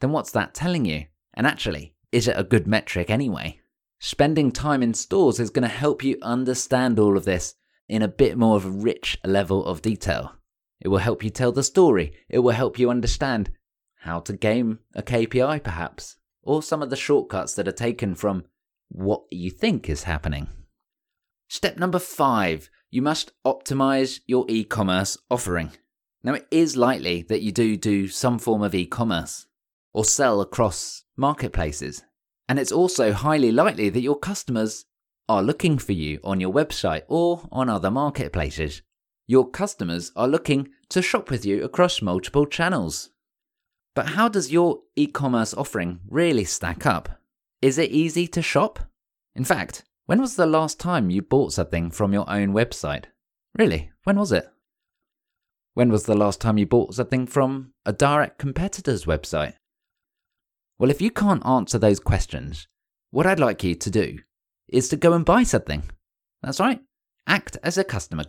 then 0.00 0.11
what's 0.11 0.30
that 0.30 0.54
telling 0.54 0.87
you? 0.87 1.04
And 1.35 1.47
actually, 1.47 1.94
is 2.12 2.28
it 2.28 2.38
a 2.38 2.44
good 2.44 2.66
metric 2.66 3.11
anyway? 3.11 3.61
Spending 4.00 4.52
time 4.52 4.82
in 4.82 4.94
stores 4.94 5.38
is 5.38 5.50
going 5.50 5.68
to 5.68 5.75
help 5.75 6.02
you 6.02 6.16
understand 6.23 6.99
all 6.99 7.18
of 7.18 7.26
this 7.26 7.56
in 7.90 8.00
a 8.00 8.09
bit 8.09 8.38
more 8.38 8.56
of 8.56 8.64
a 8.64 8.71
rich 8.71 9.18
level 9.23 9.66
of 9.66 9.82
detail. 9.82 10.35
It 10.82 10.88
will 10.88 10.98
help 10.98 11.22
you 11.22 11.30
tell 11.30 11.52
the 11.52 11.62
story. 11.62 12.12
It 12.28 12.40
will 12.40 12.52
help 12.52 12.78
you 12.78 12.90
understand 12.90 13.52
how 14.00 14.18
to 14.20 14.32
game 14.32 14.80
a 14.94 15.02
KPI, 15.02 15.62
perhaps, 15.62 16.16
or 16.42 16.60
some 16.60 16.82
of 16.82 16.90
the 16.90 16.96
shortcuts 16.96 17.54
that 17.54 17.68
are 17.68 17.72
taken 17.72 18.16
from 18.16 18.44
what 18.88 19.22
you 19.30 19.48
think 19.48 19.88
is 19.88 20.02
happening. 20.02 20.48
Step 21.48 21.76
number 21.76 22.00
five 22.00 22.68
you 22.90 23.00
must 23.00 23.32
optimize 23.46 24.20
your 24.26 24.44
e 24.48 24.64
commerce 24.64 25.16
offering. 25.30 25.70
Now, 26.22 26.34
it 26.34 26.46
is 26.50 26.76
likely 26.76 27.22
that 27.22 27.42
you 27.42 27.52
do 27.52 27.76
do 27.76 28.08
some 28.08 28.38
form 28.38 28.62
of 28.62 28.74
e 28.74 28.84
commerce 28.84 29.46
or 29.94 30.04
sell 30.04 30.40
across 30.40 31.04
marketplaces. 31.16 32.02
And 32.48 32.58
it's 32.58 32.72
also 32.72 33.12
highly 33.12 33.52
likely 33.52 33.88
that 33.88 34.02
your 34.02 34.18
customers 34.18 34.84
are 35.28 35.42
looking 35.42 35.78
for 35.78 35.92
you 35.92 36.18
on 36.24 36.40
your 36.40 36.52
website 36.52 37.02
or 37.06 37.48
on 37.52 37.68
other 37.68 37.90
marketplaces 37.90 38.82
your 39.26 39.49
customers 39.49 40.12
are 40.17 40.29
looking 40.29 40.69
to 40.88 41.02
shop 41.02 41.31
with 41.31 41.45
you 41.45 41.64
across 41.64 42.02
multiple 42.02 42.47
channels. 42.47 43.11
But 43.95 44.11
how 44.11 44.29
does 44.29 44.52
your 44.52 44.81
e 44.97 45.07
commerce 45.07 45.55
offering 45.55 46.00
really 46.09 46.45
stack 46.45 46.87
up? 46.87 47.21
Is 47.61 47.79
it 47.79 47.91
easy 47.91 48.26
to 48.29 48.43
shop? 48.43 48.81
In 49.35 49.45
fact, 49.45 49.85
when 50.07 50.21
was 50.21 50.37
the 50.37 50.47
last 50.47 50.81
time 50.81 51.11
you 51.11 51.23
bought 51.23 51.52
something 51.52 51.91
from 51.91 52.12
your 52.12 52.29
own 52.29 52.52
website? 52.52 53.05
Really, 53.57 53.93
when 54.05 54.19
was 54.19 54.33
it? 54.33 54.49
When 55.75 55.91
was 55.91 56.05
the 56.05 56.17
last 56.17 56.41
time 56.41 56.59
you 56.59 56.67
bought 56.67 56.95
something 56.95 57.26
from 57.26 57.73
a 57.87 57.93
direct 57.93 58.38
competitor's 58.38 59.05
website? 59.05 59.55
Well, 60.79 60.91
if 60.91 61.00
you 61.00 61.11
can't 61.11 61.47
answer 61.47 61.79
those 61.79 62.00
questions, 62.00 62.67
what 63.11 63.26
I'd 63.26 63.41
like 63.41 63.62
you 63.62 63.75
to 63.75 63.91
do 63.91 64.19
is 64.69 64.88
to 64.88 64.97
go 64.97 65.12
and 65.12 65.25
buy 65.25 65.45
something. 65.45 65.85
That's 66.43 66.61
right. 66.61 66.81
Act 67.26 67.57
as 67.62 67.79
a 67.79 67.85
customer 67.85 68.25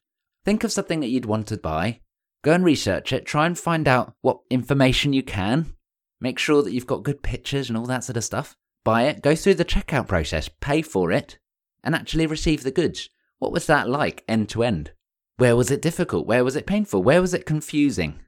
Think 0.46 0.64
of 0.64 0.72
something 0.72 1.00
that 1.00 1.10
you'd 1.10 1.26
want 1.26 1.48
to 1.48 1.58
buy, 1.58 2.02
go 2.44 2.52
and 2.52 2.66
research 2.66 3.14
it, 3.14 3.26
try 3.26 3.46
and 3.46 3.58
find 3.58 3.88
out 3.88 4.16
what 4.22 4.42
information 4.50 5.14
you 5.14 5.24
can, 5.24 5.74
make 6.20 6.38
sure 6.38 6.62
that 6.62 6.74
you've 6.74 6.88
got 6.88 7.04
good 7.04 7.24
pictures 7.24 7.70
and 7.70 7.78
all 7.78 7.86
that 7.86 8.04
sort 8.04 8.18
of 8.18 8.24
stuff. 8.24 8.56
Buy 8.84 9.04
it, 9.04 9.22
go 9.22 9.36
through 9.36 9.56
the 9.56 9.66
checkout 9.66 10.08
process, 10.08 10.50
pay 10.60 10.82
for 10.82 11.12
it, 11.12 11.40
and 11.84 11.96
actually 11.96 12.26
receive 12.26 12.64
the 12.64 12.72
goods. 12.72 13.10
What 13.40 13.54
was 13.54 13.66
that 13.68 13.90
like 13.90 14.24
end 14.28 14.50
to 14.50 14.64
end? 14.64 14.92
Where 15.38 15.56
was 15.56 15.72
it 15.72 15.82
difficult? 15.82 16.28
Where 16.28 16.44
was 16.44 16.56
it 16.56 16.68
painful? 16.68 17.02
Where 17.02 17.22
was 17.22 17.34
it 17.34 17.46
confusing? 17.46 18.20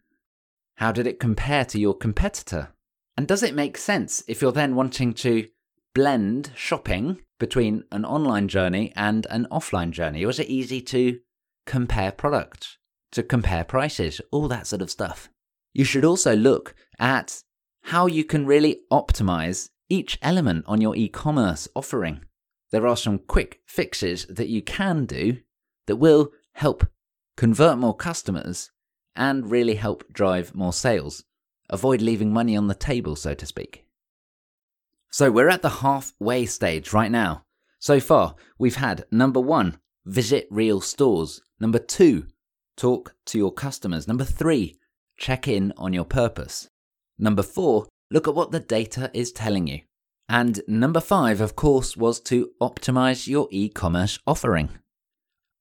How 0.76 0.92
did 0.92 1.08
it 1.08 1.20
compare 1.20 1.66
to 1.66 1.80
your 1.80 1.94
competitor? 1.94 2.70
And 3.18 3.28
does 3.28 3.44
it 3.44 3.56
make 3.56 3.78
sense 3.78 4.24
if 4.28 4.42
you're 4.42 4.52
then 4.52 4.76
wanting 4.76 5.14
to 5.16 5.48
blend 5.94 6.52
shopping 6.56 7.22
between 7.40 7.84
an 7.92 8.04
online 8.04 8.48
journey 8.48 8.92
and 8.96 9.26
an 9.30 9.48
offline 9.52 9.92
journey? 9.92 10.26
Was 10.26 10.40
it 10.40 10.48
easy 10.48 10.82
to 10.82 11.20
compare 11.66 12.12
products, 12.12 12.78
to 13.12 13.24
compare 13.24 13.64
prices, 13.64 14.22
all 14.32 14.48
that 14.48 14.68
sort 14.68 14.82
of 14.82 14.92
stuff. 14.92 15.30
You 15.74 15.84
should 15.84 16.06
also 16.06 16.36
look 16.36 16.76
at 17.00 17.44
how 17.84 18.08
you 18.08 18.24
can 18.24 18.46
really 18.46 18.82
optimize 18.92 19.70
each 19.90 20.18
element 20.22 20.66
on 20.68 20.82
your 20.82 20.96
e 20.96 21.08
commerce 21.08 21.68
offering. 21.76 22.22
There 22.72 22.88
are 22.88 22.98
some 22.98 23.20
quick 23.20 23.62
fixes 23.66 24.26
that 24.28 24.48
you 24.48 24.62
can 24.62 25.06
do 25.06 25.38
that 25.88 25.98
will 25.98 26.32
help 26.54 26.88
convert 27.38 27.78
more 27.78 27.96
customers 27.96 28.72
and 29.16 29.52
really 29.52 29.76
help 29.76 30.12
drive 30.12 30.56
more 30.56 30.74
sales. 30.74 31.24
Avoid 31.70 32.02
leaving 32.02 32.34
money 32.34 32.56
on 32.58 32.68
the 32.68 32.76
table, 32.76 33.16
so 33.16 33.34
to 33.34 33.46
speak. 33.46 33.86
So 35.10 35.32
we're 35.32 35.50
at 35.50 35.62
the 35.62 35.70
halfway 35.70 36.46
stage 36.46 36.92
right 36.92 37.12
now. 37.12 37.46
So 37.80 38.00
far, 38.00 38.36
we've 38.58 38.76
had 38.76 39.06
number 39.12 39.40
one, 39.40 39.78
visit 40.06 40.48
real 40.50 40.82
stores. 40.82 41.42
Number 41.60 41.80
two, 41.80 42.28
talk 42.78 43.16
to 43.28 43.38
your 43.38 43.52
customers. 43.52 44.08
Number 44.08 44.24
three, 44.24 44.78
check 45.18 45.48
in 45.48 45.74
on 45.78 45.94
your 45.94 46.06
purpose. 46.06 46.70
Number 47.18 47.44
four, 47.44 47.88
look 48.12 48.28
at 48.28 48.36
what 48.36 48.52
the 48.52 48.60
data 48.60 49.10
is 49.14 49.32
telling 49.32 49.68
you. 49.68 49.82
And 50.28 50.62
number 50.68 51.00
five, 51.00 51.40
of 51.40 51.56
course, 51.56 51.96
was 51.96 52.20
to 52.22 52.52
optimize 52.62 53.28
your 53.28 53.48
e 53.52 53.70
commerce 53.70 54.20
offering. 54.26 54.70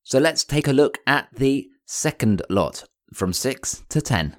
So 0.03 0.19
let's 0.19 0.45
take 0.45 0.69
a 0.69 0.73
look 0.73 0.99
at 1.07 1.29
the 1.33 1.69
second 1.87 2.43
lot 2.49 2.85
from 3.13 3.33
six 3.33 3.85
to 3.89 4.01
10. 4.01 4.37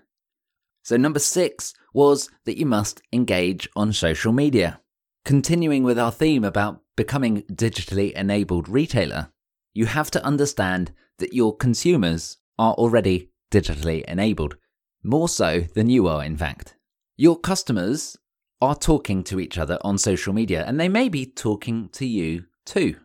So, 0.83 0.97
number 0.97 1.19
six 1.19 1.73
was 1.93 2.29
that 2.45 2.59
you 2.59 2.65
must 2.67 3.01
engage 3.11 3.67
on 3.75 3.91
social 3.91 4.31
media. 4.31 4.81
Continuing 5.23 5.83
with 5.83 5.97
our 5.97 6.11
theme 6.11 6.43
about 6.43 6.81
becoming 6.95 7.41
digitally 7.43 8.11
enabled 8.13 8.69
retailer, 8.69 9.31
you 9.75 9.85
have 9.85 10.09
to 10.11 10.25
understand 10.25 10.91
that 11.19 11.33
your 11.33 11.55
consumers 11.55 12.37
are 12.57 12.73
already 12.73 13.29
digitally 13.51 14.03
enabled, 14.05 14.55
more 15.03 15.29
so 15.29 15.61
than 15.75 15.89
you 15.89 16.07
are, 16.07 16.23
in 16.23 16.35
fact. 16.35 16.75
Your 17.17 17.37
customers 17.37 18.17
are 18.61 18.75
talking 18.75 19.23
to 19.25 19.39
each 19.39 19.57
other 19.57 19.77
on 19.81 19.97
social 19.97 20.33
media, 20.33 20.63
and 20.65 20.79
they 20.79 20.89
may 20.89 21.09
be 21.09 21.25
talking 21.25 21.89
to 21.89 22.05
you 22.05 22.45
too, 22.65 22.95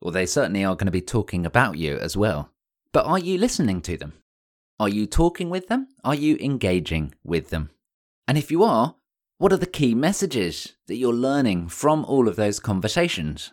or 0.00 0.12
they 0.12 0.24
certainly 0.24 0.64
are 0.64 0.76
going 0.76 0.86
to 0.86 0.92
be 0.92 1.02
talking 1.02 1.44
about 1.44 1.76
you 1.76 1.98
as 1.98 2.16
well. 2.16 2.52
But 2.92 3.06
are 3.06 3.18
you 3.18 3.36
listening 3.36 3.80
to 3.82 3.96
them? 3.96 4.14
Are 4.78 4.88
you 4.88 5.06
talking 5.06 5.50
with 5.50 5.68
them? 5.68 5.88
Are 6.04 6.14
you 6.14 6.38
engaging 6.40 7.14
with 7.22 7.50
them? 7.50 7.70
And 8.26 8.38
if 8.38 8.50
you 8.50 8.62
are, 8.62 8.94
what 9.38 9.52
are 9.52 9.58
the 9.58 9.66
key 9.66 9.94
messages 9.94 10.74
that 10.86 10.96
you're 10.96 11.12
learning 11.12 11.68
from 11.68 12.04
all 12.04 12.28
of 12.28 12.36
those 12.36 12.60
conversations? 12.60 13.52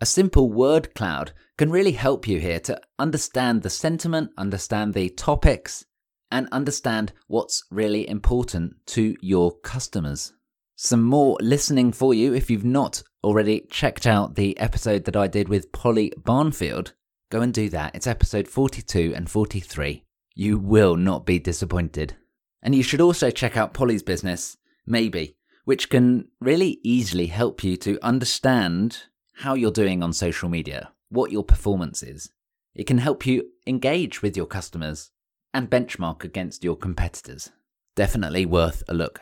A 0.00 0.06
simple 0.06 0.50
word 0.50 0.94
cloud 0.94 1.32
can 1.62 1.70
really 1.70 1.92
help 1.92 2.26
you 2.26 2.40
here 2.40 2.58
to 2.58 2.80
understand 2.98 3.62
the 3.62 3.70
sentiment, 3.70 4.32
understand 4.36 4.94
the 4.94 5.08
topics, 5.10 5.84
and 6.28 6.48
understand 6.50 7.12
what's 7.28 7.62
really 7.70 8.08
important 8.08 8.74
to 8.84 9.14
your 9.20 9.56
customers. 9.60 10.32
Some 10.74 11.04
more 11.04 11.36
listening 11.40 11.92
for 11.92 12.14
you 12.14 12.34
if 12.34 12.50
you've 12.50 12.64
not 12.64 13.04
already 13.22 13.60
checked 13.70 14.08
out 14.08 14.34
the 14.34 14.58
episode 14.58 15.04
that 15.04 15.14
I 15.14 15.28
did 15.28 15.48
with 15.48 15.70
Polly 15.70 16.12
Barnfield. 16.16 16.94
Go 17.30 17.42
and 17.42 17.54
do 17.54 17.68
that. 17.68 17.94
It's 17.94 18.08
episode 18.08 18.48
42 18.48 19.12
and 19.14 19.30
43. 19.30 20.02
You 20.34 20.58
will 20.58 20.96
not 20.96 21.24
be 21.24 21.38
disappointed. 21.38 22.16
And 22.60 22.74
you 22.74 22.82
should 22.82 23.00
also 23.00 23.30
check 23.30 23.56
out 23.56 23.72
Polly's 23.72 24.02
business, 24.02 24.56
Maybe, 24.84 25.36
which 25.64 25.90
can 25.90 26.26
really 26.40 26.80
easily 26.82 27.26
help 27.26 27.62
you 27.62 27.76
to 27.76 28.04
understand 28.04 29.04
how 29.34 29.54
you're 29.54 29.70
doing 29.70 30.02
on 30.02 30.12
social 30.12 30.48
media, 30.48 30.90
what 31.12 31.30
your 31.30 31.44
performance 31.44 32.02
is. 32.02 32.30
It 32.74 32.84
can 32.84 32.98
help 32.98 33.26
you 33.26 33.50
engage 33.66 34.22
with 34.22 34.36
your 34.36 34.46
customers 34.46 35.10
and 35.52 35.70
benchmark 35.70 36.24
against 36.24 36.64
your 36.64 36.76
competitors. 36.76 37.50
Definitely 37.94 38.46
worth 38.46 38.82
a 38.88 38.94
look. 38.94 39.20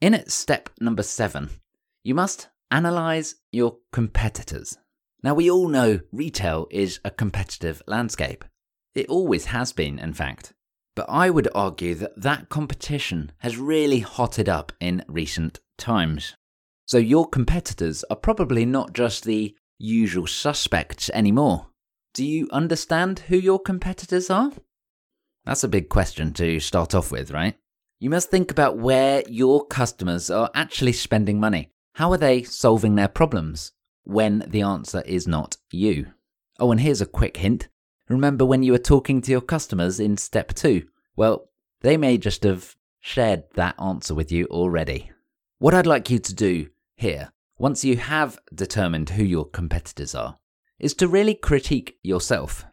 In 0.00 0.22
step 0.28 0.70
number 0.80 1.02
seven, 1.02 1.50
you 2.02 2.14
must 2.14 2.48
analyze 2.70 3.34
your 3.52 3.78
competitors. 3.92 4.78
Now, 5.22 5.34
we 5.34 5.50
all 5.50 5.68
know 5.68 6.00
retail 6.12 6.68
is 6.70 7.00
a 7.04 7.10
competitive 7.10 7.82
landscape. 7.86 8.44
It 8.94 9.08
always 9.08 9.46
has 9.46 9.72
been, 9.72 9.98
in 9.98 10.14
fact. 10.14 10.54
But 10.94 11.06
I 11.08 11.30
would 11.30 11.48
argue 11.54 11.94
that 11.96 12.20
that 12.22 12.48
competition 12.48 13.32
has 13.38 13.56
really 13.56 14.00
hotted 14.00 14.48
up 14.48 14.72
in 14.80 15.04
recent 15.08 15.60
times. 15.76 16.34
So 16.86 16.98
your 16.98 17.28
competitors 17.28 18.04
are 18.10 18.16
probably 18.16 18.64
not 18.64 18.94
just 18.94 19.24
the 19.24 19.54
usual 19.78 20.26
suspects 20.26 21.10
anymore. 21.14 21.68
Do 22.14 22.24
you 22.24 22.48
understand 22.50 23.20
who 23.20 23.36
your 23.36 23.58
competitors 23.58 24.30
are? 24.30 24.52
That's 25.44 25.64
a 25.64 25.68
big 25.68 25.88
question 25.88 26.32
to 26.34 26.60
start 26.60 26.94
off 26.94 27.10
with, 27.10 27.30
right? 27.30 27.56
You 28.00 28.10
must 28.10 28.30
think 28.30 28.50
about 28.50 28.78
where 28.78 29.22
your 29.28 29.66
customers 29.66 30.30
are 30.30 30.50
actually 30.54 30.92
spending 30.92 31.40
money. 31.40 31.70
How 31.94 32.12
are 32.12 32.18
they 32.18 32.42
solving 32.42 32.94
their 32.94 33.08
problems 33.08 33.72
when 34.04 34.44
the 34.46 34.62
answer 34.62 35.02
is 35.06 35.26
not 35.26 35.56
you? 35.70 36.08
Oh, 36.60 36.70
and 36.70 36.80
here's 36.80 37.00
a 37.00 37.06
quick 37.06 37.36
hint 37.36 37.68
Remember 38.08 38.46
when 38.46 38.62
you 38.62 38.72
were 38.72 38.78
talking 38.78 39.20
to 39.20 39.30
your 39.30 39.42
customers 39.42 40.00
in 40.00 40.16
step 40.16 40.54
two? 40.54 40.88
Well, 41.14 41.50
they 41.82 41.96
may 41.96 42.16
just 42.16 42.42
have 42.42 42.74
shared 43.00 43.44
that 43.54 43.74
answer 43.78 44.14
with 44.14 44.32
you 44.32 44.46
already. 44.46 45.10
What 45.58 45.74
I'd 45.74 45.86
like 45.86 46.08
you 46.08 46.18
to 46.18 46.34
do 46.34 46.68
here, 46.96 47.32
once 47.58 47.84
you 47.84 47.96
have 47.96 48.38
determined 48.54 49.10
who 49.10 49.24
your 49.24 49.44
competitors 49.44 50.14
are, 50.14 50.38
is 50.78 50.94
to 50.94 51.08
really 51.08 51.34
critique 51.34 51.98
yourself. 52.02 52.64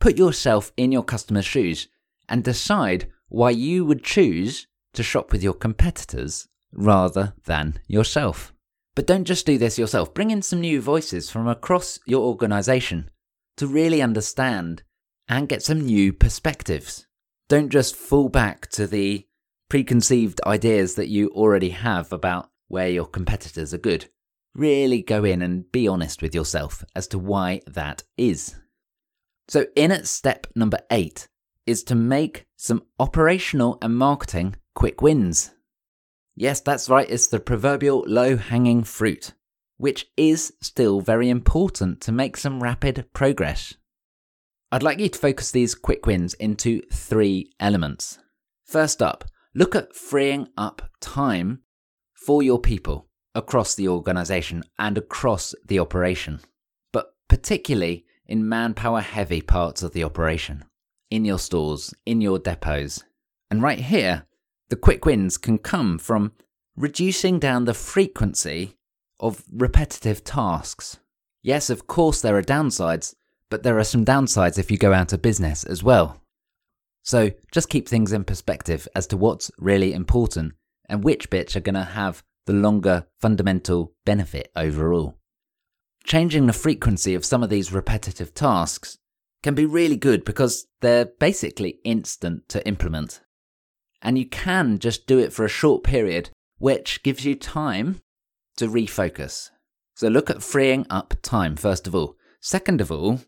Put 0.00 0.18
yourself 0.18 0.72
in 0.76 0.90
your 0.90 1.04
customer's 1.04 1.44
shoes 1.44 1.88
and 2.28 2.42
decide 2.42 3.08
why 3.28 3.50
you 3.50 3.84
would 3.84 4.02
choose 4.02 4.66
to 4.94 5.02
shop 5.02 5.32
with 5.32 5.42
your 5.42 5.54
competitors 5.54 6.48
rather 6.72 7.34
than 7.44 7.78
yourself. 7.86 8.52
But 8.94 9.06
don't 9.06 9.24
just 9.24 9.46
do 9.46 9.56
this 9.58 9.78
yourself. 9.78 10.12
Bring 10.12 10.30
in 10.30 10.42
some 10.42 10.60
new 10.60 10.80
voices 10.80 11.30
from 11.30 11.48
across 11.48 11.98
your 12.06 12.22
organization 12.22 13.10
to 13.56 13.66
really 13.66 14.02
understand 14.02 14.82
and 15.28 15.48
get 15.48 15.62
some 15.62 15.80
new 15.82 16.12
perspectives. 16.12 17.06
Don't 17.48 17.70
just 17.70 17.96
fall 17.96 18.28
back 18.28 18.68
to 18.70 18.86
the 18.86 19.26
preconceived 19.70 20.40
ideas 20.46 20.96
that 20.96 21.08
you 21.08 21.28
already 21.28 21.70
have 21.70 22.12
about 22.12 22.50
where 22.68 22.88
your 22.88 23.06
competitors 23.06 23.72
are 23.72 23.78
good. 23.78 24.08
Really 24.54 25.02
go 25.02 25.24
in 25.24 25.42
and 25.42 25.70
be 25.72 25.88
honest 25.88 26.22
with 26.22 26.34
yourself 26.34 26.84
as 26.94 27.06
to 27.08 27.18
why 27.18 27.60
that 27.66 28.02
is. 28.16 28.56
So, 29.48 29.66
in 29.74 29.90
at 29.90 30.06
step 30.06 30.46
number 30.54 30.78
eight 30.90 31.28
is 31.66 31.82
to 31.84 31.94
make 31.94 32.46
some 32.56 32.82
operational 32.98 33.78
and 33.82 33.96
marketing 33.96 34.56
quick 34.74 35.00
wins. 35.00 35.52
Yes, 36.34 36.60
that's 36.60 36.88
right, 36.88 37.08
it's 37.08 37.28
the 37.28 37.40
proverbial 37.40 38.04
low 38.06 38.36
hanging 38.36 38.84
fruit 38.84 39.32
which 39.82 40.06
is 40.16 40.52
still 40.60 41.00
very 41.00 41.28
important 41.28 42.00
to 42.00 42.12
make 42.12 42.36
some 42.36 42.62
rapid 42.62 43.04
progress. 43.12 43.74
I'd 44.70 44.84
like 44.84 45.00
you 45.00 45.08
to 45.08 45.18
focus 45.18 45.50
these 45.50 45.74
quick 45.74 46.06
wins 46.06 46.34
into 46.34 46.82
three 46.92 47.50
elements. 47.58 48.20
First 48.64 49.02
up, 49.02 49.24
look 49.56 49.74
at 49.74 49.96
freeing 49.96 50.46
up 50.56 50.88
time 51.00 51.62
for 52.14 52.44
your 52.44 52.60
people 52.60 53.08
across 53.34 53.74
the 53.74 53.88
organization 53.88 54.62
and 54.78 54.98
across 54.98 55.54
the 55.66 55.78
operation, 55.78 56.40
but 56.92 57.14
particularly 57.28 58.04
in 58.26 58.48
manpower 58.48 59.00
heavy 59.00 59.40
parts 59.40 59.82
of 59.82 59.92
the 59.92 60.04
operation, 60.04 60.64
in 61.10 61.24
your 61.24 61.38
stores, 61.38 61.94
in 62.06 62.20
your 62.20 62.38
depots. 62.38 63.04
And 63.50 63.62
right 63.62 63.80
here, 63.80 64.26
the 64.68 64.76
quick 64.76 65.04
wins 65.04 65.36
can 65.36 65.58
come 65.58 65.98
from 65.98 66.32
reducing 66.76 67.38
down 67.38 67.64
the 67.64 67.74
frequency 67.74 68.76
of 69.20 69.44
repetitive 69.52 70.24
tasks. 70.24 70.98
Yes, 71.42 71.70
of 71.70 71.86
course, 71.86 72.22
there 72.22 72.36
are 72.36 72.42
downsides, 72.42 73.14
but 73.50 73.62
there 73.62 73.78
are 73.78 73.84
some 73.84 74.04
downsides 74.04 74.58
if 74.58 74.70
you 74.70 74.78
go 74.78 74.92
out 74.92 75.12
of 75.12 75.20
business 75.20 75.64
as 75.64 75.82
well. 75.82 76.22
So 77.02 77.32
just 77.50 77.68
keep 77.68 77.88
things 77.88 78.12
in 78.12 78.24
perspective 78.24 78.88
as 78.94 79.06
to 79.08 79.16
what's 79.16 79.50
really 79.58 79.92
important 79.92 80.54
and 80.88 81.02
which 81.02 81.30
bits 81.30 81.56
are 81.56 81.60
going 81.60 81.74
to 81.74 81.82
have 81.82 82.22
the 82.46 82.52
longer 82.52 83.06
fundamental 83.20 83.92
benefit 84.04 84.50
overall. 84.56 85.18
Changing 86.04 86.46
the 86.46 86.52
frequency 86.52 87.14
of 87.14 87.24
some 87.24 87.42
of 87.42 87.50
these 87.50 87.72
repetitive 87.72 88.34
tasks 88.34 88.98
can 89.42 89.54
be 89.54 89.66
really 89.66 89.96
good 89.96 90.24
because 90.24 90.66
they're 90.80 91.04
basically 91.04 91.78
instant 91.84 92.48
to 92.48 92.66
implement. 92.66 93.20
And 94.00 94.18
you 94.18 94.26
can 94.26 94.78
just 94.78 95.06
do 95.06 95.18
it 95.18 95.32
for 95.32 95.44
a 95.44 95.48
short 95.48 95.84
period, 95.84 96.30
which 96.58 97.02
gives 97.02 97.24
you 97.24 97.34
time 97.34 98.00
to 98.56 98.68
refocus. 98.68 99.50
So 99.94 100.08
look 100.08 100.30
at 100.30 100.42
freeing 100.42 100.86
up 100.90 101.14
time, 101.22 101.56
first 101.56 101.86
of 101.86 101.94
all. 101.94 102.16
Second 102.40 102.80
of 102.80 102.90
all, 102.90 103.20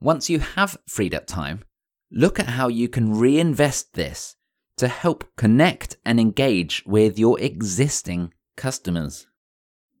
once 0.00 0.30
you 0.30 0.38
have 0.38 0.78
freed 0.88 1.14
up 1.14 1.26
time, 1.26 1.62
look 2.10 2.40
at 2.40 2.48
how 2.48 2.68
you 2.68 2.88
can 2.88 3.18
reinvest 3.18 3.94
this 3.94 4.36
to 4.78 4.88
help 4.88 5.24
connect 5.36 5.96
and 6.04 6.18
engage 6.18 6.82
with 6.86 7.18
your 7.18 7.38
existing 7.40 8.32
customers. 8.56 9.26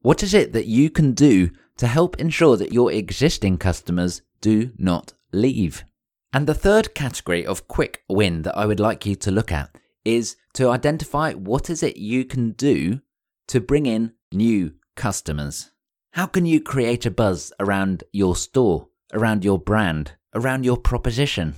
What 0.00 0.22
is 0.22 0.34
it 0.34 0.52
that 0.52 0.66
you 0.66 0.90
can 0.90 1.12
do 1.12 1.50
to 1.76 1.86
help 1.86 2.18
ensure 2.18 2.56
that 2.56 2.72
your 2.72 2.90
existing 2.92 3.58
customers 3.58 4.22
do 4.40 4.72
not 4.78 5.12
leave? 5.32 5.84
And 6.32 6.46
the 6.46 6.54
third 6.54 6.94
category 6.94 7.46
of 7.46 7.68
quick 7.68 8.02
win 8.08 8.42
that 8.42 8.56
I 8.56 8.66
would 8.66 8.80
like 8.80 9.06
you 9.06 9.14
to 9.16 9.30
look 9.30 9.52
at 9.52 9.76
is 10.04 10.36
to 10.54 10.70
identify 10.70 11.32
what 11.34 11.70
is 11.70 11.82
it 11.82 11.96
you 11.96 12.24
can 12.24 12.52
do 12.52 13.00
to 13.48 13.60
bring 13.60 13.86
in 13.86 14.12
new 14.32 14.74
customers? 14.96 15.70
How 16.12 16.26
can 16.26 16.46
you 16.46 16.60
create 16.60 17.06
a 17.06 17.10
buzz 17.10 17.52
around 17.60 18.04
your 18.12 18.36
store, 18.36 18.88
around 19.12 19.44
your 19.44 19.58
brand, 19.58 20.12
around 20.34 20.64
your 20.64 20.76
proposition? 20.76 21.56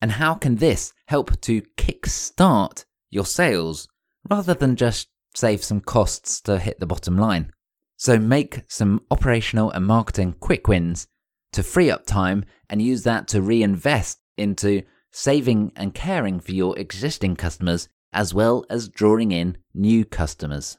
And 0.00 0.12
how 0.12 0.34
can 0.34 0.56
this 0.56 0.92
help 1.06 1.40
to 1.42 1.62
kickstart 1.76 2.84
your 3.10 3.26
sales 3.26 3.88
rather 4.28 4.54
than 4.54 4.76
just 4.76 5.08
save 5.38 5.62
some 5.62 5.80
costs 5.80 6.40
to 6.42 6.58
hit 6.58 6.80
the 6.80 6.86
bottom 6.86 7.16
line? 7.16 7.52
So 7.96 8.18
make 8.18 8.62
some 8.68 9.02
operational 9.10 9.70
and 9.70 9.86
marketing 9.86 10.34
quick 10.40 10.68
wins 10.68 11.06
to 11.52 11.62
free 11.62 11.90
up 11.90 12.06
time 12.06 12.44
and 12.68 12.82
use 12.82 13.04
that 13.04 13.28
to 13.28 13.40
reinvest 13.40 14.18
into 14.36 14.82
saving 15.12 15.72
and 15.74 15.94
caring 15.94 16.40
for 16.40 16.52
your 16.52 16.78
existing 16.78 17.36
customers 17.36 17.88
as 18.12 18.34
well 18.34 18.64
as 18.70 18.88
drawing 18.88 19.32
in 19.32 19.56
new 19.74 20.04
customers. 20.04 20.78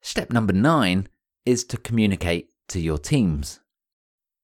Step 0.00 0.30
number 0.32 0.52
nine 0.52 1.08
is 1.44 1.64
to 1.64 1.76
communicate 1.76 2.50
to 2.68 2.80
your 2.80 2.98
teams. 2.98 3.60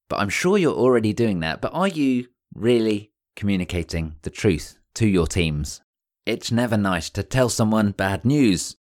But 0.08 0.20
I'm 0.20 0.28
sure 0.28 0.58
you're 0.58 0.74
already 0.74 1.12
doing 1.12 1.40
that, 1.40 1.60
but 1.60 1.72
are 1.74 1.88
you 1.88 2.28
really 2.54 3.12
communicating 3.36 4.16
the 4.22 4.30
truth 4.30 4.78
to 4.94 5.06
your 5.06 5.26
teams? 5.26 5.80
It's 6.26 6.52
never 6.52 6.76
nice 6.76 7.10
to 7.10 7.22
tell 7.22 7.48
someone 7.48 7.92
bad 7.92 8.24
news, 8.24 8.76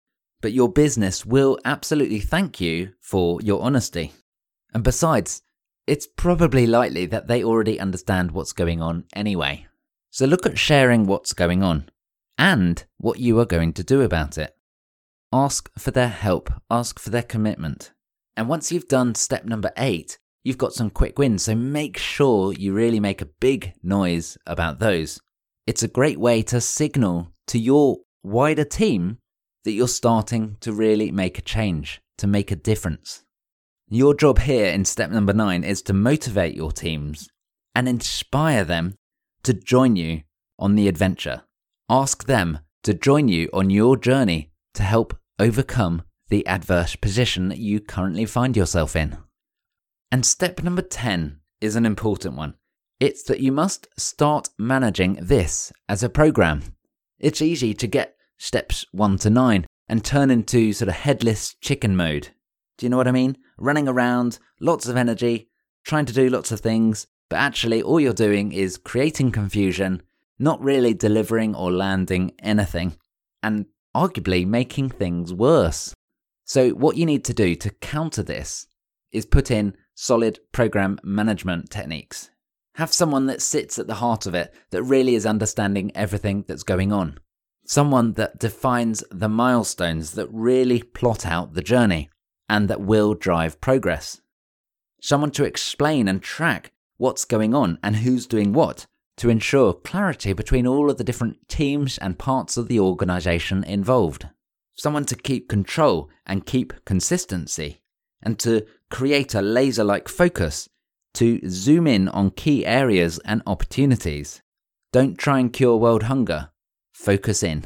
but 0.41 0.53
your 0.53 0.71
business 0.71 1.27
will 1.27 1.59
absolutely 1.65 2.21
thank 2.21 2.61
you 2.61 2.93
for 3.01 3.41
your 3.43 3.63
honesty. 3.63 4.13
And 4.73 4.85
besides, 4.85 5.43
it's 5.87 6.07
probably 6.07 6.67
likely 6.67 7.07
that 7.07 7.29
they 7.29 7.43
already 7.43 7.81
understand 7.81 8.31
what's 8.31 8.53
going 8.53 8.83
on 8.83 9.05
anyway. 9.15 9.67
So 10.11 10.27
look 10.27 10.47
at 10.47 10.59
sharing 10.59 11.07
what's 11.07 11.33
going 11.33 11.63
on 11.63 11.89
and 12.37 12.85
what 12.99 13.19
you 13.19 13.39
are 13.41 13.47
going 13.47 13.73
to 13.75 13.85
do 13.85 14.03
about 14.03 14.39
it. 14.39 14.55
Ask 15.33 15.71
for 15.79 15.91
their 15.91 16.09
help, 16.09 16.51
ask 16.71 16.99
for 16.99 17.11
their 17.11 17.23
commitment. 17.23 17.93
And 18.37 18.49
once 18.49 18.71
you've 18.71 18.89
done 18.89 19.15
step 19.15 19.45
number 19.45 19.73
eight, 19.77 20.19
you've 20.45 20.59
got 20.59 20.73
some 20.73 20.91
quick 20.91 21.19
wins. 21.19 21.43
So 21.43 21.55
make 21.55 21.99
sure 21.99 22.53
you 22.53 22.73
really 22.73 23.01
make 23.01 23.21
a 23.21 23.27
big 23.27 23.73
noise 23.83 24.39
about 24.47 24.79
those. 24.79 25.21
It's 25.67 25.83
a 25.83 25.89
great 25.89 26.19
way 26.19 26.43
to 26.45 26.61
signal 26.61 27.33
to 27.49 27.59
your 27.59 27.99
wider 28.23 28.65
team 28.65 29.19
that 29.69 29.75
you're 29.75 29.87
starting 29.87 30.57
to 30.61 30.73
really 30.73 31.13
make 31.13 31.37
a 31.37 31.43
change, 31.43 32.01
to 32.17 32.27
make 32.27 32.51
a 32.51 32.57
difference. 32.57 33.23
Your 33.91 34.15
job 34.15 34.39
here 34.39 34.65
in 34.65 34.87
step 34.87 35.11
number 35.11 35.35
nine 35.35 35.63
is 35.63 35.83
to 35.83 35.93
motivate 35.93 36.55
your 36.55 36.73
teams 36.73 37.29
and 37.75 37.87
inspire 37.87 38.65
them 38.65 38.95
to 39.43 39.53
join 39.53 39.95
you 39.95 40.23
on 40.59 40.75
the 40.75 40.89
adventure. 40.89 41.43
Ask 41.91 42.25
them 42.25 42.61
to 42.83 42.95
join 42.95 43.29
you 43.29 43.51
on 43.53 43.69
your 43.69 43.99
journey 43.99 44.53
to 44.73 44.83
help 44.83 45.15
overcome 45.39 46.01
the 46.31 46.47
adverse 46.47 46.97
position 46.97 47.51
that 47.51 47.59
you 47.59 47.79
currently 47.79 48.25
find 48.25 48.57
yourself 48.57 48.97
in. 48.97 49.19
And 50.11 50.25
step 50.25 50.63
number 50.63 50.81
10 50.81 51.41
is 51.61 51.77
an 51.77 51.85
important 51.85 52.37
one. 52.37 52.55
It's 53.01 53.23
that 53.25 53.41
you 53.41 53.53
must 53.53 53.87
start 54.01 54.49
managing 54.59 55.19
this 55.21 55.75
as 55.91 56.03
a 56.03 56.09
program. 56.09 56.63
It's 57.19 57.43
easy 57.43 57.75
to 57.75 57.87
get 57.87 58.18
steps 58.39 58.85
1 58.93 59.19
to 59.19 59.31
9 59.31 59.67
and 59.89 60.05
turn 60.05 60.31
into 60.31 60.73
sort 60.73 60.89
of 60.89 60.95
headless 60.95 61.55
chicken 61.61 61.97
mode. 61.97 62.29
Do 62.77 62.87
you 62.87 62.91
know 62.91 62.97
what 62.97 63.09
I 63.09 63.13
mean? 63.13 63.37
Running 63.59 63.89
around, 63.89 64.39
lots 64.61 64.87
of 64.87 64.97
energy, 64.97 65.51
trying 65.85 66.07
to 66.07 66.13
do 66.13 66.29
lots 66.29 66.53
of 66.53 66.61
things, 66.61 67.07
but 67.29 67.37
actually 67.37 67.83
all 67.83 68.01
you're 68.01 68.13
doing 68.13 68.53
is 68.53 68.79
creating 68.79 69.33
confusion, 69.33 70.03
not 70.39 70.63
really 70.63 70.95
delivering 70.95 71.55
or 71.55 71.73
landing 71.73 72.33
anything. 72.41 72.97
And 73.43 73.67
arguably 73.99 74.47
making 74.47 74.91
things 74.91 75.35
worse. 75.35 75.95
So, 76.45 76.71
what 76.71 76.97
you 76.97 77.05
need 77.05 77.25
to 77.25 77.35
do 77.35 77.55
to 77.57 77.71
counter 77.71 78.23
this 78.23 78.67
is 79.13 79.27
put 79.27 79.51
in 79.51 79.77
solid 79.95 80.39
program 80.53 80.99
management 81.03 81.71
techniques. 81.71 82.31
Have 82.77 82.93
someone 82.93 83.27
that 83.27 83.43
sits 83.43 83.79
at 83.79 83.89
the 83.89 83.97
heart 83.97 84.27
of 84.27 84.35
it, 84.35 84.55
that 84.71 84.83
really 84.85 85.15
is 85.15 85.27
understanding 85.27 85.91
everything 85.97 86.45
that's 86.47 86.63
going 86.63 86.93
on. 86.93 87.19
Someone 87.69 88.15
that 88.15 88.39
defines 88.39 89.05
the 89.11 89.29
milestones 89.29 90.13
that 90.13 90.27
really 90.33 90.83
plot 90.83 91.27
out 91.27 91.53
the 91.53 91.61
journey 91.61 92.09
and 92.49 92.67
that 92.69 92.81
will 92.81 93.13
drive 93.13 93.61
progress. 93.61 94.23
Someone 95.03 95.33
to 95.33 95.45
explain 95.45 96.09
and 96.09 96.23
track 96.23 96.73
what's 96.97 97.27
going 97.27 97.55
on 97.55 97.79
and 97.83 97.97
who's 97.97 98.27
doing 98.27 98.55
what 98.55 98.87
to 99.19 99.29
ensure 99.29 99.75
clarity 99.75 100.33
between 100.33 100.67
all 100.67 100.91
of 100.91 100.97
the 100.97 101.05
different 101.05 101.47
teams 101.47 101.99
and 101.99 102.19
parts 102.19 102.57
of 102.57 102.69
the 102.69 102.81
organization 102.81 103.63
involved. 103.65 104.27
Someone 104.75 105.05
to 105.05 105.15
keep 105.15 105.47
control 105.47 106.09
and 106.25 106.47
keep 106.47 106.73
consistency, 106.87 107.83
and 108.23 108.39
to 108.39 108.65
create 108.91 109.35
a 109.35 109.43
laser 109.43 109.85
like 109.85 110.09
focus 110.09 110.71
to 111.13 111.41
zoom 111.47 111.87
in 111.87 112.09
on 112.09 112.31
key 112.31 112.65
areas 112.65 113.19
and 113.27 113.43
opportunities. 113.47 114.41
Don't 114.91 115.19
try 115.19 115.39
and 115.39 115.53
cure 115.53 115.77
world 115.77 116.05
hunger, 116.05 116.49
focus 116.99 117.43
in. 117.43 117.65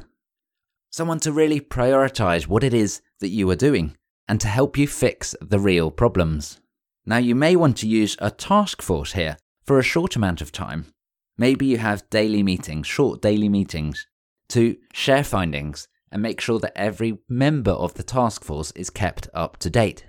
Someone 0.90 1.18
to 1.20 1.32
really 1.32 1.58
prioritize 1.58 2.46
what 2.46 2.62
it 2.62 2.74
is 2.74 3.00
that 3.20 3.30
you 3.30 3.48
are 3.50 3.56
doing 3.56 3.96
and 4.28 4.38
to 4.40 4.46
help 4.46 4.76
you 4.76 4.86
fix 4.86 5.34
the 5.40 5.58
real 5.58 5.90
problems. 5.90 6.60
Now, 7.06 7.16
you 7.16 7.34
may 7.34 7.56
want 7.56 7.78
to 7.78 7.88
use 7.88 8.16
a 8.20 8.30
task 8.30 8.82
force 8.82 9.14
here 9.14 9.38
for 9.64 9.78
a 9.78 9.82
short 9.82 10.16
amount 10.16 10.42
of 10.42 10.52
time. 10.52 10.92
Maybe 11.38 11.64
you 11.66 11.78
have 11.78 12.08
daily 12.10 12.42
meetings, 12.42 12.86
short 12.86 13.22
daily 13.22 13.48
meetings, 13.48 14.06
to 14.50 14.76
share 14.92 15.24
findings 15.24 15.88
and 16.12 16.20
make 16.20 16.40
sure 16.40 16.58
that 16.58 16.76
every 16.76 17.18
member 17.28 17.72
of 17.72 17.94
the 17.94 18.02
task 18.02 18.44
force 18.44 18.70
is 18.72 18.90
kept 18.90 19.28
up 19.32 19.56
to 19.58 19.70
date. 19.70 20.04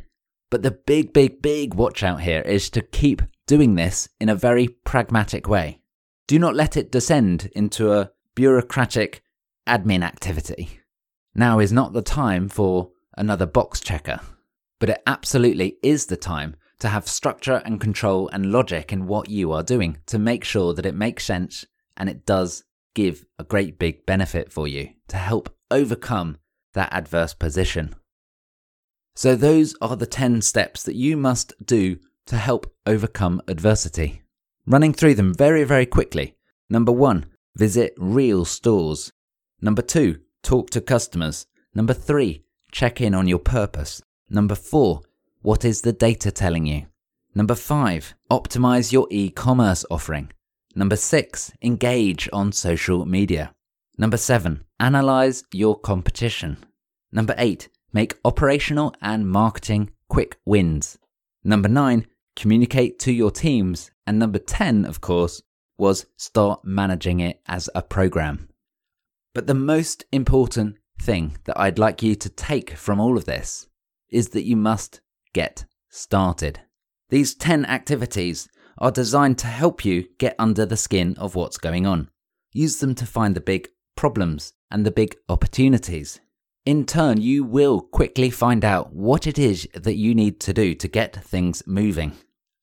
But 0.52 0.64
the 0.64 0.72
big, 0.72 1.14
big, 1.14 1.42
big 1.42 1.74
watch 1.76 2.04
out 2.04 2.22
here 2.22 2.42
is 2.42 2.70
to 2.72 2.82
keep 2.82 3.22
doing 3.48 3.76
this 3.76 4.10
in 4.20 4.28
a 4.28 4.36
very 4.36 4.68
pragmatic 4.68 5.48
way. 5.48 5.80
Do 6.28 6.38
not 6.38 6.56
let 6.56 6.76
it 6.76 6.92
descend 6.92 7.50
into 7.56 7.94
a 7.94 8.12
bureaucratic 8.36 9.22
admin 9.68 10.04
activity. 10.04 10.80
Now 11.36 11.60
is 11.60 11.72
not 11.72 11.94
the 11.94 12.02
time 12.02 12.50
for 12.50 12.92
another 13.18 13.46
box 13.46 13.80
checker, 13.80 14.20
but 14.80 14.90
it 14.90 15.02
absolutely 15.08 15.78
is 15.82 16.06
the 16.06 16.18
time 16.18 16.56
to 16.80 16.90
have 16.90 17.08
structure 17.08 17.62
and 17.66 17.80
control 17.80 18.30
and 18.30 18.52
logic 18.52 18.92
in 18.92 19.08
what 19.08 19.30
you 19.30 19.52
are 19.52 19.64
doing 19.64 19.98
to 20.08 20.20
make 20.20 20.44
sure 20.44 20.74
that 20.74 20.86
it 20.86 20.96
makes 20.96 21.24
sense 21.24 21.66
and 21.96 22.10
it 22.10 22.26
does 22.26 22.64
give 22.94 23.26
a 23.40 23.44
great 23.44 23.80
big 23.80 24.06
benefit 24.06 24.52
for 24.52 24.68
you 24.68 24.90
to 25.08 25.18
help 25.18 25.56
overcome 25.72 26.38
that 26.74 26.92
adverse 26.92 27.34
position. 27.34 27.96
So, 29.16 29.36
those 29.36 29.76
are 29.80 29.96
the 29.96 30.08
10 30.08 30.42
steps 30.42 30.84
that 30.84 30.96
you 30.96 31.16
must 31.16 31.54
do 31.64 32.00
to 32.26 32.36
help 32.36 32.74
overcome 32.86 33.42
adversity. 33.48 34.24
Running 34.66 34.94
through 34.94 35.16
them 35.16 35.34
very, 35.34 35.64
very 35.64 35.86
quickly. 35.86 36.36
Number 36.70 36.92
one, 36.92 37.26
visit 37.56 37.94
real 37.98 38.46
stores. 38.46 39.12
Number 39.62 39.82
two, 39.82 40.20
talk 40.42 40.70
to 40.72 40.82
customers. 40.82 41.46
Number 41.74 41.94
three, 41.94 42.44
check 42.72 43.02
in 43.02 43.14
on 43.14 43.28
your 43.28 43.40
purpose. 43.40 44.02
Number 44.30 44.56
four, 44.56 45.02
what 45.42 45.66
is 45.66 45.82
the 45.82 45.94
data 45.94 46.32
telling 46.32 46.66
you? 46.66 46.88
Number 47.36 47.56
five, 47.56 48.14
optimize 48.32 48.92
your 48.92 49.08
e 49.10 49.30
commerce 49.30 49.86
offering. 49.90 50.32
Number 50.76 50.96
six, 50.96 51.52
engage 51.62 52.30
on 52.32 52.52
social 52.52 53.06
media. 53.06 53.54
Number 53.98 54.18
seven, 54.18 54.64
analyze 54.80 55.44
your 55.52 55.78
competition. 55.80 56.58
Number 57.12 57.36
eight, 57.38 57.70
make 57.92 58.18
operational 58.26 58.94
and 59.02 59.30
marketing 59.30 59.92
quick 60.10 60.38
wins. 60.46 60.98
Number 61.44 61.70
nine, 61.70 62.08
communicate 62.36 63.00
to 63.00 63.12
your 63.12 63.32
teams. 63.32 63.92
And 64.06 64.20
number 64.20 64.40
10, 64.40 64.86
of 64.86 65.00
course, 65.02 65.42
was 65.78 66.06
start 66.18 66.62
managing 66.64 67.20
it 67.20 67.42
as 67.48 67.70
a 67.74 67.82
program. 67.82 68.50
But 69.34 69.48
the 69.48 69.54
most 69.54 70.06
important 70.12 70.78
thing 71.02 71.38
that 71.46 71.60
I'd 71.60 71.80
like 71.80 72.04
you 72.04 72.16
to 72.16 72.30
take 72.30 72.72
from 72.72 73.00
all 73.00 73.18
of 73.18 73.26
this 73.26 73.68
is 74.10 74.30
that 74.30 74.46
you 74.46 74.56
must 74.56 75.02
get 75.34 75.66
started. 75.90 76.62
These 77.10 77.36
10 77.36 77.66
activities 77.66 78.48
are 78.78 78.92
designed 78.92 79.38
to 79.40 79.48
help 79.48 79.84
you 79.86 80.08
get 80.18 80.36
under 80.40 80.66
the 80.66 80.78
skin 80.78 81.16
of 81.18 81.36
what's 81.36 81.58
going 81.58 81.86
on. 81.86 82.10
Use 82.52 82.78
them 82.78 82.96
to 82.96 83.06
find 83.06 83.36
the 83.36 83.42
big 83.42 83.68
problems 83.96 84.54
and 84.70 84.86
the 84.86 84.92
big 84.92 85.16
opportunities. 85.30 86.20
In 86.66 86.86
turn, 86.86 87.20
you 87.22 87.44
will 87.44 87.82
quickly 87.82 88.30
find 88.30 88.64
out 88.64 88.94
what 88.94 89.28
it 89.28 89.38
is 89.38 89.68
that 89.74 89.96
you 89.96 90.16
need 90.16 90.40
to 90.42 90.54
do 90.54 90.74
to 90.76 90.88
get 90.88 91.16
things 91.16 91.64
moving. 91.68 92.14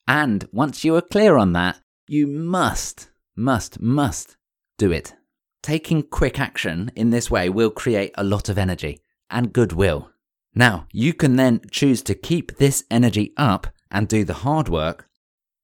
And 0.09 0.49
once 0.53 0.85
you 0.85 0.96
are 0.96 1.03
clear 1.03 1.37
on 1.37 1.53
that, 1.53 1.81
you 2.11 2.27
must, 2.27 3.09
must, 3.37 3.81
must 3.81 4.37
do 4.79 4.90
it. 4.90 5.14
Taking 5.62 6.03
quick 6.03 6.40
action 6.40 6.90
in 6.96 7.11
this 7.11 7.31
way 7.31 7.49
will 7.49 7.70
create 7.70 8.11
a 8.16 8.25
lot 8.25 8.49
of 8.49 8.59
energy 8.59 8.99
and 9.31 9.53
goodwill. 9.53 10.11
Now, 10.53 10.88
you 10.92 11.14
can 11.14 11.37
then 11.37 11.61
choose 11.70 12.03
to 12.03 12.16
keep 12.16 12.57
this 12.57 12.83
energy 12.90 13.33
up 13.37 13.68
and 13.92 14.09
do 14.09 14.25
the 14.25 14.42
hard 14.42 14.68
work, 14.68 15.09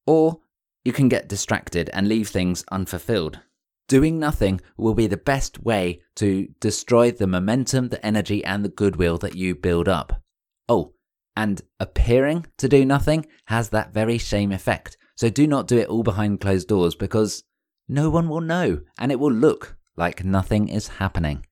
or 0.06 0.38
you 0.84 0.92
can 0.92 1.08
get 1.08 1.28
distracted 1.28 1.90
and 1.92 2.06
leave 2.06 2.28
things 2.28 2.64
unfulfilled. 2.70 3.40
Doing 3.88 4.20
nothing 4.20 4.60
will 4.76 4.94
be 4.94 5.08
the 5.08 5.16
best 5.16 5.64
way 5.64 6.00
to 6.14 6.46
destroy 6.60 7.10
the 7.10 7.26
momentum, 7.26 7.88
the 7.88 8.06
energy, 8.06 8.44
and 8.44 8.64
the 8.64 8.68
goodwill 8.68 9.18
that 9.18 9.34
you 9.34 9.56
build 9.56 9.88
up. 9.88 10.22
Oh, 10.68 10.92
and 11.36 11.62
appearing 11.80 12.46
to 12.58 12.68
do 12.68 12.84
nothing 12.84 13.26
has 13.46 13.70
that 13.70 13.92
very 13.92 14.18
same 14.18 14.52
effect. 14.52 14.96
So 15.16 15.30
do 15.30 15.46
not 15.46 15.66
do 15.66 15.78
it 15.78 15.88
all 15.88 16.02
behind 16.02 16.40
closed 16.40 16.68
doors 16.68 16.94
because 16.94 17.44
no 17.88 18.10
one 18.10 18.28
will 18.28 18.40
know 18.40 18.80
and 18.98 19.10
it 19.10 19.18
will 19.18 19.32
look 19.32 19.76
like 19.96 20.24
nothing 20.24 20.68
is 20.68 20.88
happening. 20.88 21.46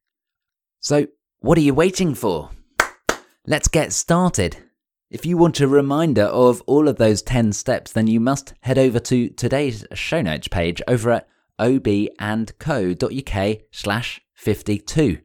So, 0.80 1.06
what 1.40 1.58
are 1.58 1.62
you 1.62 1.74
waiting 1.74 2.14
for? 2.14 2.50
Let's 3.46 3.68
get 3.68 3.92
started. 3.92 4.56
If 5.10 5.24
you 5.24 5.36
want 5.36 5.60
a 5.60 5.68
reminder 5.68 6.24
of 6.24 6.62
all 6.66 6.88
of 6.88 6.96
those 6.96 7.22
10 7.22 7.52
steps, 7.52 7.92
then 7.92 8.06
you 8.06 8.20
must 8.20 8.54
head 8.60 8.78
over 8.78 8.98
to 9.00 9.28
today's 9.30 9.86
show 9.94 10.22
notes 10.22 10.48
page 10.48 10.82
over 10.88 11.10
at 11.10 11.28
obandco.uk 11.58 13.58
slash 13.70 14.20
52. 14.34 15.18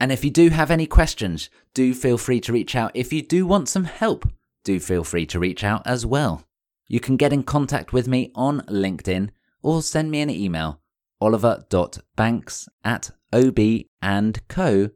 And 0.00 0.12
if 0.12 0.24
you 0.24 0.30
do 0.30 0.50
have 0.50 0.70
any 0.70 0.86
questions, 0.86 1.48
do 1.72 1.94
feel 1.94 2.18
free 2.18 2.40
to 2.40 2.52
reach 2.52 2.74
out. 2.74 2.90
If 2.94 3.12
you 3.12 3.22
do 3.22 3.46
want 3.46 3.68
some 3.68 3.84
help, 3.84 4.28
do 4.64 4.80
feel 4.80 5.04
free 5.04 5.26
to 5.26 5.38
reach 5.38 5.64
out 5.64 5.86
as 5.86 6.04
well. 6.04 6.44
You 6.88 7.00
can 7.00 7.16
get 7.16 7.32
in 7.32 7.42
contact 7.42 7.92
with 7.92 8.06
me 8.06 8.30
on 8.34 8.60
LinkedIn 8.62 9.30
or 9.62 9.82
send 9.82 10.10
me 10.10 10.20
an 10.20 10.30
email 10.30 10.80
oliver.banks 11.20 12.68
at 12.84 13.10
obandco.uk. 13.32 14.92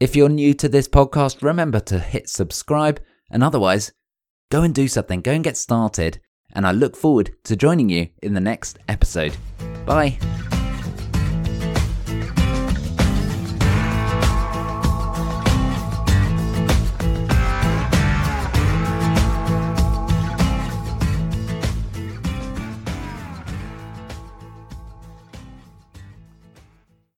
If 0.00 0.14
you're 0.14 0.28
new 0.28 0.54
to 0.54 0.68
this 0.68 0.88
podcast, 0.88 1.42
remember 1.42 1.80
to 1.80 1.98
hit 1.98 2.28
subscribe, 2.28 3.00
and 3.30 3.42
otherwise, 3.42 3.92
go 4.50 4.62
and 4.62 4.74
do 4.74 4.86
something, 4.88 5.20
go 5.22 5.32
and 5.32 5.42
get 5.44 5.56
started. 5.56 6.20
And 6.52 6.66
I 6.66 6.72
look 6.72 6.96
forward 6.96 7.34
to 7.44 7.56
joining 7.56 7.88
you 7.88 8.08
in 8.22 8.34
the 8.34 8.40
next 8.40 8.78
episode. 8.88 9.36
Bye. 9.84 10.18